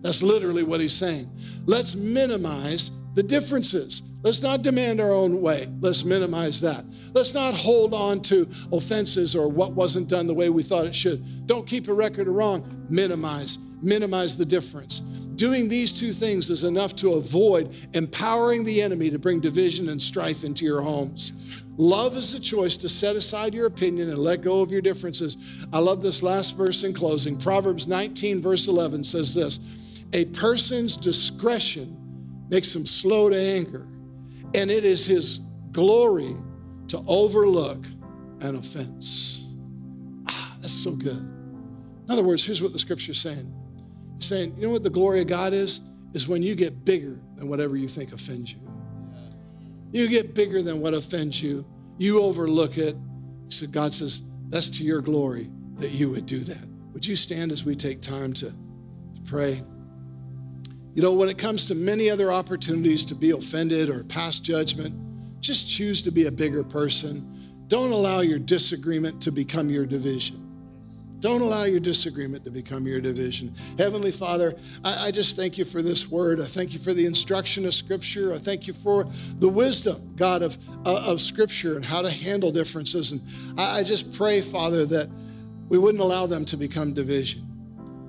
That's 0.00 0.22
literally 0.22 0.62
what 0.62 0.80
he's 0.80 0.94
saying. 0.94 1.30
Let's 1.66 1.94
minimize 1.94 2.90
the 3.14 3.22
differences. 3.22 4.02
Let's 4.22 4.42
not 4.42 4.62
demand 4.62 5.00
our 5.00 5.12
own 5.12 5.40
way. 5.40 5.66
Let's 5.80 6.04
minimize 6.04 6.60
that. 6.62 6.84
Let's 7.14 7.34
not 7.34 7.54
hold 7.54 7.94
on 7.94 8.20
to 8.22 8.48
offenses 8.72 9.36
or 9.36 9.48
what 9.48 9.72
wasn't 9.72 10.08
done 10.08 10.26
the 10.26 10.34
way 10.34 10.50
we 10.50 10.62
thought 10.62 10.86
it 10.86 10.94
should. 10.94 11.46
Don't 11.46 11.66
keep 11.66 11.86
a 11.88 11.94
record 11.94 12.26
of 12.26 12.34
wrong. 12.34 12.86
Minimize. 12.90 13.58
Minimize 13.80 14.36
the 14.36 14.44
difference. 14.44 15.00
Doing 15.38 15.68
these 15.68 15.96
two 15.96 16.10
things 16.10 16.50
is 16.50 16.64
enough 16.64 16.96
to 16.96 17.12
avoid 17.12 17.76
empowering 17.94 18.64
the 18.64 18.82
enemy 18.82 19.08
to 19.08 19.20
bring 19.20 19.38
division 19.38 19.88
and 19.88 20.02
strife 20.02 20.42
into 20.42 20.64
your 20.64 20.80
homes. 20.80 21.32
Love 21.76 22.16
is 22.16 22.32
the 22.32 22.40
choice 22.40 22.76
to 22.78 22.88
set 22.88 23.14
aside 23.14 23.54
your 23.54 23.66
opinion 23.66 24.10
and 24.10 24.18
let 24.18 24.42
go 24.42 24.62
of 24.62 24.72
your 24.72 24.80
differences. 24.80 25.64
I 25.72 25.78
love 25.78 26.02
this 26.02 26.24
last 26.24 26.56
verse 26.56 26.82
in 26.82 26.92
closing. 26.92 27.38
Proverbs 27.38 27.86
19, 27.86 28.42
verse 28.42 28.66
11 28.66 29.04
says 29.04 29.32
this 29.32 30.02
A 30.12 30.24
person's 30.24 30.96
discretion 30.96 31.96
makes 32.50 32.74
him 32.74 32.84
slow 32.84 33.28
to 33.28 33.38
anger, 33.38 33.86
and 34.54 34.70
it 34.70 34.84
is 34.84 35.04
his 35.04 35.40
glory 35.72 36.36
to 36.88 37.02
overlook 37.06 37.84
an 38.40 38.56
offense. 38.56 39.44
Ah, 40.28 40.56
that's 40.60 40.72
so 40.72 40.92
good. 40.92 41.16
In 41.16 42.06
other 42.08 42.22
words, 42.22 42.44
here's 42.44 42.62
what 42.62 42.72
the 42.72 42.78
scripture 42.78 43.12
is 43.12 43.18
saying. 43.18 43.52
He's 44.16 44.26
saying, 44.26 44.54
you 44.56 44.66
know 44.66 44.72
what 44.72 44.82
the 44.82 44.90
glory 44.90 45.20
of 45.20 45.26
God 45.26 45.52
is? 45.52 45.80
Is 46.14 46.26
when 46.26 46.42
you 46.42 46.54
get 46.54 46.84
bigger 46.84 47.20
than 47.36 47.48
whatever 47.48 47.76
you 47.76 47.86
think 47.86 48.12
offends 48.12 48.52
you. 48.52 48.60
You 49.92 50.08
get 50.08 50.34
bigger 50.34 50.62
than 50.62 50.80
what 50.80 50.94
offends 50.94 51.42
you. 51.42 51.66
You 51.98 52.22
overlook 52.22 52.78
it. 52.78 52.96
So 53.48 53.66
God 53.66 53.92
says, 53.92 54.22
that's 54.48 54.70
to 54.70 54.84
your 54.84 55.02
glory 55.02 55.50
that 55.76 55.90
you 55.90 56.10
would 56.10 56.26
do 56.26 56.38
that. 56.40 56.68
Would 56.92 57.06
you 57.06 57.16
stand 57.16 57.52
as 57.52 57.64
we 57.64 57.74
take 57.74 58.00
time 58.00 58.32
to 58.34 58.54
pray? 59.24 59.62
You 60.94 61.02
know, 61.02 61.12
when 61.12 61.28
it 61.28 61.38
comes 61.38 61.64
to 61.66 61.74
many 61.74 62.10
other 62.10 62.32
opportunities 62.32 63.04
to 63.06 63.14
be 63.14 63.30
offended 63.30 63.88
or 63.88 64.04
pass 64.04 64.40
judgment, 64.40 64.94
just 65.40 65.68
choose 65.68 66.02
to 66.02 66.10
be 66.10 66.26
a 66.26 66.32
bigger 66.32 66.64
person. 66.64 67.24
Don't 67.68 67.92
allow 67.92 68.20
your 68.20 68.38
disagreement 68.38 69.20
to 69.22 69.30
become 69.30 69.68
your 69.68 69.86
division. 69.86 70.48
Don't 71.20 71.40
allow 71.40 71.64
your 71.64 71.80
disagreement 71.80 72.44
to 72.44 72.50
become 72.50 72.86
your 72.86 73.00
division. 73.00 73.52
Heavenly 73.76 74.12
Father, 74.12 74.54
I, 74.84 75.06
I, 75.06 75.10
just 75.10 75.34
thank 75.34 75.58
you 75.58 75.64
for 75.64 75.82
this 75.82 76.08
word. 76.08 76.40
I 76.40 76.44
thank 76.44 76.72
you 76.72 76.78
for 76.78 76.94
the 76.94 77.06
instruction 77.06 77.66
of 77.66 77.74
Scripture. 77.74 78.32
I 78.32 78.38
thank 78.38 78.68
you 78.68 78.72
for 78.72 79.04
the 79.40 79.48
wisdom, 79.48 80.14
God, 80.14 80.42
of, 80.42 80.56
uh, 80.86 81.02
of 81.06 81.20
Scripture 81.20 81.74
and 81.74 81.84
how 81.84 82.02
to 82.02 82.10
handle 82.10 82.52
differences. 82.52 83.10
And 83.10 83.20
I, 83.58 83.80
I 83.80 83.82
just 83.82 84.16
pray, 84.16 84.40
Father, 84.40 84.86
that 84.86 85.08
we 85.68 85.76
wouldn't 85.76 86.02
allow 86.02 86.26
them 86.26 86.44
to 86.46 86.56
become 86.56 86.94
division. 86.94 87.47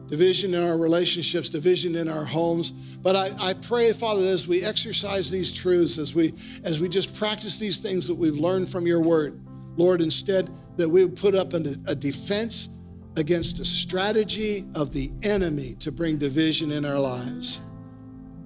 Division 0.09 0.55
in 0.55 0.63
our 0.63 0.77
relationships, 0.77 1.49
division 1.49 1.95
in 1.95 2.09
our 2.09 2.25
homes. 2.25 2.71
But 2.71 3.15
I, 3.15 3.29
I 3.39 3.53
pray, 3.53 3.93
Father, 3.93 4.23
as 4.23 4.47
we 4.47 4.63
exercise 4.63 5.29
these 5.29 5.53
truths, 5.53 5.99
as 5.99 6.15
we 6.15 6.33
as 6.63 6.81
we 6.81 6.89
just 6.89 7.15
practice 7.15 7.59
these 7.59 7.77
things 7.77 8.07
that 8.07 8.15
we've 8.15 8.33
learned 8.35 8.69
from 8.69 8.87
your 8.87 9.01
word, 9.01 9.39
Lord, 9.77 10.01
instead 10.01 10.49
that 10.77 10.89
we 10.89 11.05
would 11.05 11.15
put 11.15 11.35
up 11.35 11.53
a, 11.53 11.75
a 11.85 11.93
defense 11.93 12.69
against 13.17 13.59
a 13.59 13.65
strategy 13.65 14.65
of 14.73 14.91
the 14.93 15.11
enemy 15.21 15.75
to 15.75 15.91
bring 15.91 16.17
division 16.17 16.71
in 16.71 16.85
our 16.85 16.99
lives, 16.99 17.61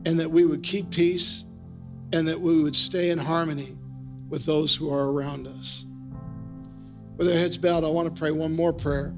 and 0.06 0.19
that 0.19 0.30
we 0.30 0.43
would 0.43 0.63
keep 0.63 0.89
peace 0.89 1.45
and 2.12 2.28
that 2.28 2.39
we 2.39 2.62
would 2.62 2.76
stay 2.76 3.10
in 3.10 3.17
harmony 3.17 3.78
with 4.30 4.45
those 4.45 4.76
who 4.76 4.93
are 4.93 5.12
around 5.12 5.47
us. 5.47 5.86
With 7.15 7.30
our 7.30 7.34
heads 7.34 7.58
bowed, 7.58 7.86
I 7.86 7.88
want 7.88 8.13
to 8.13 8.19
pray 8.19 8.32
one 8.32 8.54
more 8.54 8.73
prayer 8.73 9.13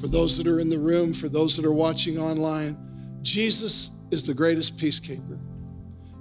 for 0.00 0.08
those 0.08 0.36
that 0.38 0.46
are 0.46 0.60
in 0.60 0.68
the 0.68 0.78
room, 0.78 1.12
for 1.14 1.28
those 1.28 1.56
that 1.56 1.64
are 1.64 1.72
watching 1.72 2.18
online. 2.18 2.76
Jesus 3.22 3.90
is 4.10 4.24
the 4.24 4.34
greatest 4.34 4.76
peacekeeper. 4.76 5.38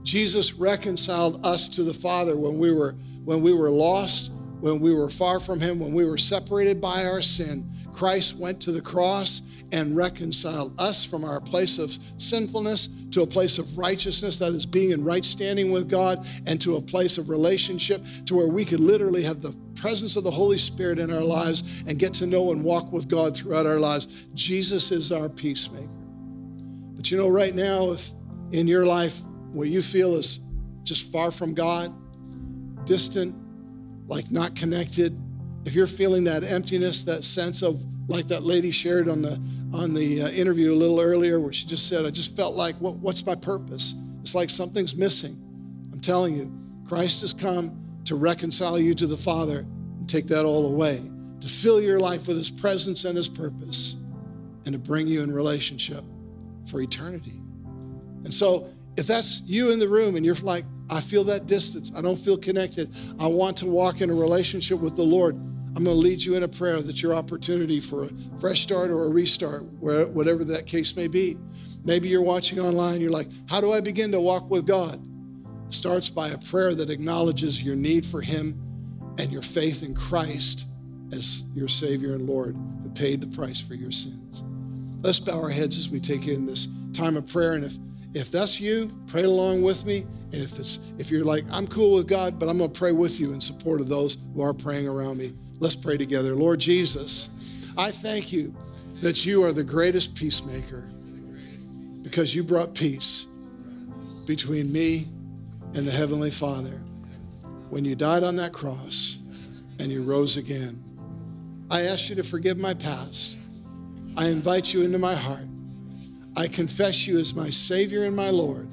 Jesus 0.03 0.53
reconciled 0.53 1.45
us 1.45 1.69
to 1.69 1.84
the 1.84 1.93
Father 1.93 2.36
when 2.36 2.57
we 2.57 2.71
were 2.73 2.95
when 3.23 3.41
we 3.41 3.53
were 3.53 3.69
lost, 3.69 4.31
when 4.60 4.79
we 4.79 4.93
were 4.93 5.10
far 5.10 5.39
from 5.39 5.60
him, 5.60 5.79
when 5.79 5.93
we 5.93 6.05
were 6.05 6.17
separated 6.17 6.81
by 6.81 7.05
our 7.05 7.21
sin. 7.21 7.71
Christ 7.91 8.36
went 8.36 8.62
to 8.62 8.71
the 8.71 8.82
cross 8.82 9.41
and 9.71 9.95
reconciled 9.95 10.80
us 10.80 11.04
from 11.04 11.23
our 11.23 11.39
place 11.39 11.77
of 11.77 11.97
sinfulness 12.17 12.89
to 13.12 13.21
a 13.21 13.27
place 13.27 13.58
of 13.58 13.77
righteousness, 13.77 14.39
that 14.39 14.54
is 14.54 14.65
being 14.65 14.91
in 14.91 15.04
right 15.04 15.23
standing 15.23 15.71
with 15.71 15.89
God, 15.89 16.25
and 16.47 16.60
to 16.62 16.77
a 16.77 16.82
place 16.82 17.17
of 17.17 17.30
relationship 17.30 18.04
to 18.25 18.36
where 18.36 18.47
we 18.47 18.65
could 18.65 18.80
literally 18.80 19.23
have 19.23 19.41
the 19.41 19.56
presence 19.75 20.15
of 20.15 20.23
the 20.23 20.32
Holy 20.32 20.58
Spirit 20.58 20.99
in 20.99 21.12
our 21.12 21.23
lives 21.23 21.84
and 21.88 21.97
get 21.97 22.13
to 22.15 22.25
know 22.25 22.51
and 22.51 22.63
walk 22.63 22.91
with 22.91 23.08
God 23.08 23.36
throughout 23.36 23.65
our 23.65 23.80
lives. 23.80 24.27
Jesus 24.34 24.91
is 24.91 25.12
our 25.12 25.30
peacemaker. 25.30 25.89
But 26.95 27.10
you 27.10 27.17
know, 27.17 27.30
right 27.30 27.56
now, 27.56 27.91
if 27.91 28.12
in 28.51 28.67
your 28.67 28.86
life 28.86 29.21
what 29.51 29.67
you 29.67 29.82
feel 29.82 30.15
is 30.15 30.39
just 30.84 31.12
far 31.12 31.32
from 31.32 31.54
God, 31.54 31.93
distant, 32.86 33.36
like 34.08 34.30
not 34.32 34.56
connected, 34.56 35.17
if 35.65 35.76
you're 35.76 35.88
feeling 35.88 36.24
that 36.26 36.43
emptiness, 36.43 37.04
that 37.04 37.24
sense 37.24 37.62
of 37.62 37.84
like 38.08 38.28
that 38.28 38.43
lady 38.43 38.71
shared 38.71 39.08
on 39.08 39.21
the 39.21 39.39
on 39.74 39.93
the 39.93 40.24
uh, 40.24 40.30
interview 40.30 40.74
a 40.74 40.76
little 40.76 41.00
earlier, 41.00 41.39
where 41.39 41.54
she 41.54 41.65
just 41.65 41.88
said, 41.88 42.06
"I 42.06 42.10
just 42.10 42.36
felt 42.36 42.56
like, 42.56 42.76
what, 42.78 42.95
what's 42.95 43.26
my 43.26 43.36
purpose? 43.36 43.93
It's 44.21 44.36
like 44.36 44.50
something's 44.50 44.95
missing." 44.95 45.38
I'm 45.93 46.00
telling 46.00 46.36
you, 46.36 46.52
Christ 46.88 47.21
has 47.21 47.34
come 47.34 47.78
to 48.06 48.15
reconcile 48.15 48.80
you 48.80 48.95
to 48.95 49.08
the 49.08 49.17
Father 49.17 49.60
and 49.60 50.10
take 50.10 50.28
that 50.28 50.45
all 50.45 50.65
away, 50.65 51.02
to 51.41 51.47
fill 51.47 51.80
your 51.80 52.00
life 52.00 52.28
with 52.28 52.38
His 52.38 52.50
presence 52.50 53.06
and 53.06 53.15
His 53.15 53.28
purpose, 53.28 53.95
and 54.65 54.74
to 54.74 54.80
bring 54.80 55.08
you 55.08 55.21
in 55.21 55.32
relationship 55.32 56.04
for 56.69 56.82
eternity. 56.82 57.39
And 58.24 58.34
so, 58.34 58.69
if 58.97 59.08
that's 59.08 59.41
you 59.45 59.71
in 59.71 59.80
the 59.80 59.88
room 59.88 60.15
and 60.15 60.26
you're 60.26 60.36
like, 60.36 60.65
I 60.89 61.00
feel 61.00 61.24
that 61.26 61.45
distance, 61.45 61.91
I 61.95 62.02
don't 62.02 62.17
feel 62.17 62.38
connected, 62.38 62.93
I 63.19 63.28
want 63.28 63.56
to 63.58 63.65
walk 63.65 64.02
in 64.02 64.10
a 64.10 64.13
relationship 64.13 64.80
with 64.80 64.97
the 64.97 65.04
Lord 65.04 65.39
I'm 65.76 65.86
going 65.86 65.95
to 65.95 66.01
lead 66.01 66.22
you 66.22 66.36
in 66.36 66.43
a 66.43 66.47
prayer 66.49 66.82
that's 66.82 67.01
your 67.01 67.13
opportunity 67.13 67.80
for 67.80 68.05
a 68.05 68.09
fresh 68.38 68.61
start 68.61 68.91
or 68.91 69.05
a 69.05 69.09
restart, 69.09 69.63
whatever 69.63 70.43
that 70.43 70.65
case 70.65 70.95
may 70.97 71.07
be. 71.07 71.38
Maybe 71.86 72.09
you're 72.09 72.22
watching 72.22 72.59
online, 72.59 72.99
you're 72.99 73.09
like, 73.09 73.30
how 73.47 73.61
do 73.61 73.72
I 73.72 73.80
begin 73.80 74.11
to 74.11 74.19
walk 74.19 74.49
with 74.49 74.65
God? 74.67 75.01
It 75.67 75.74
starts 75.74 76.09
by 76.09 76.28
a 76.30 76.38
prayer 76.38 76.76
that 76.76 76.89
acknowledges 76.89 77.63
your 77.63 77.76
need 77.76 78.05
for 78.05 78.22
Him 78.22 78.61
and 79.17 79.32
your 79.32 79.41
faith 79.41 79.82
in 79.82 79.95
Christ 79.95 80.65
as 81.13 81.43
your 81.55 81.69
Savior 81.69 82.15
and 82.15 82.28
Lord 82.28 82.57
who 82.84 82.89
paid 82.89 83.22
the 83.22 83.28
price 83.28 83.59
for 83.59 83.74
your 83.74 83.91
sins. 83.91 84.43
Let's 85.01 85.19
bow 85.19 85.41
our 85.41 85.49
heads 85.49 85.78
as 85.78 85.89
we 85.89 85.99
take 85.99 86.28
in 86.28 86.45
this 86.45 86.67
time 86.93 87.15
of 87.15 87.28
prayer. 87.28 87.53
And 87.53 87.63
if, 87.63 87.78
if 88.13 88.30
that's 88.30 88.59
you, 88.59 88.91
pray 89.07 89.24
along 89.24 89.61
with 89.61 89.86
me. 89.86 90.05
And 90.34 90.41
if, 90.41 90.59
it's, 90.59 90.80
if 90.97 91.09
you're 91.09 91.26
like, 91.26 91.43
I'm 91.49 91.65
cool 91.65 91.95
with 91.95 92.07
God, 92.07 92.39
but 92.39 92.49
I'm 92.49 92.57
going 92.57 92.72
to 92.72 92.78
pray 92.78 92.91
with 92.91 93.19
you 93.19 93.34
in 93.34 93.41
support 93.41 93.82
of 93.82 93.89
those 93.89 94.17
who 94.34 94.41
are 94.41 94.53
praying 94.53 94.88
around 94.88 95.17
me. 95.17 95.34
Let's 95.62 95.76
pray 95.76 95.95
together. 95.95 96.36
Lord 96.36 96.59
Jesus, 96.59 97.30
I 97.78 97.91
thank 97.91 98.34
you 98.34 98.51
that 99.01 99.28
you 99.28 99.43
are 99.43 99.53
the 99.53 99.64
greatest 99.64 100.16
peacemaker 100.16 100.84
because 102.03 102.34
you 102.34 102.43
brought 102.43 102.74
peace 102.74 103.28
between 104.26 104.74
me 104.74 105.05
and 105.76 105.88
the 105.88 105.91
Heavenly 105.91 106.32
Father 106.32 106.82
when 107.70 107.86
you 107.86 107.95
died 107.95 108.24
on 108.24 108.36
that 108.38 108.53
cross 108.53 109.20
and 109.78 109.91
you 109.91 110.01
rose 110.01 110.36
again. 110.36 110.84
I 111.70 111.84
ask 111.84 112.09
you 112.09 112.16
to 112.16 112.24
forgive 112.24 112.57
my 112.57 112.74
past. 112.74 113.38
I 114.18 114.30
invite 114.30 114.74
you 114.74 114.82
into 114.82 114.97
my 114.97 115.14
heart. 115.14 115.45
I 116.36 116.47
confess 116.47 117.05
you 117.05 117.20
as 117.20 117.36
my 117.36 117.51
Savior 117.51 118.05
and 118.05 118.16
my 118.16 118.32
Lord, 118.32 118.68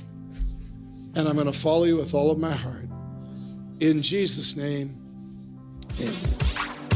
and 1.14 1.28
I'm 1.28 1.34
going 1.34 1.44
to 1.44 1.52
follow 1.52 1.84
you 1.84 1.96
with 1.96 2.14
all 2.14 2.30
of 2.30 2.38
my 2.38 2.52
heart. 2.52 2.88
In 3.80 4.00
Jesus' 4.00 4.56
name, 4.56 4.96
amen. 6.00 6.27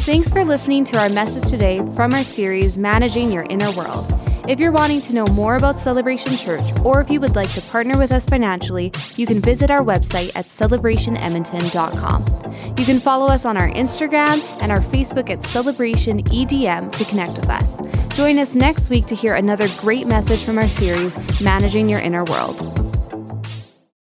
Thanks 0.03 0.33
for 0.33 0.45
listening 0.45 0.85
to 0.87 0.99
our 0.99 1.09
message 1.09 1.49
today 1.49 1.79
from 1.95 2.13
our 2.13 2.25
series, 2.25 2.77
Managing 2.77 3.31
Your 3.31 3.47
Inner 3.49 3.71
World. 3.71 4.13
If 4.49 4.59
you're 4.59 4.73
wanting 4.73 5.01
to 5.03 5.15
know 5.15 5.25
more 5.27 5.55
about 5.55 5.79
Celebration 5.79 6.37
Church, 6.37 6.65
or 6.85 7.01
if 7.01 7.09
you 7.09 7.21
would 7.21 7.37
like 7.37 7.51
to 7.51 7.63
partner 7.63 7.97
with 7.97 8.11
us 8.11 8.27
financially, 8.27 8.93
you 9.15 9.27
can 9.27 9.41
visit 9.41 9.71
our 9.71 9.81
website 9.81 10.33
at 10.35 10.47
celebrationedmonton.com. 10.47 12.75
You 12.77 12.85
can 12.85 12.99
follow 12.99 13.29
us 13.29 13.45
on 13.45 13.57
our 13.57 13.71
Instagram 13.71 14.43
and 14.61 14.73
our 14.73 14.81
Facebook 14.81 15.31
at 15.31 15.45
Celebration 15.45 16.25
EDM 16.25 16.91
to 16.97 17.05
connect 17.05 17.39
with 17.39 17.49
us. 17.49 17.81
Join 18.17 18.41
us 18.41 18.57
next 18.57 18.91
week 18.91 19.07
to 19.07 19.15
hear 19.15 19.37
another 19.37 19.69
great 19.79 20.09
message 20.09 20.43
from 20.43 20.59
our 20.59 20.69
series, 20.69 21.17
Managing 21.41 21.89
Your 21.89 22.01
Inner 22.01 22.25
World. 22.25 22.92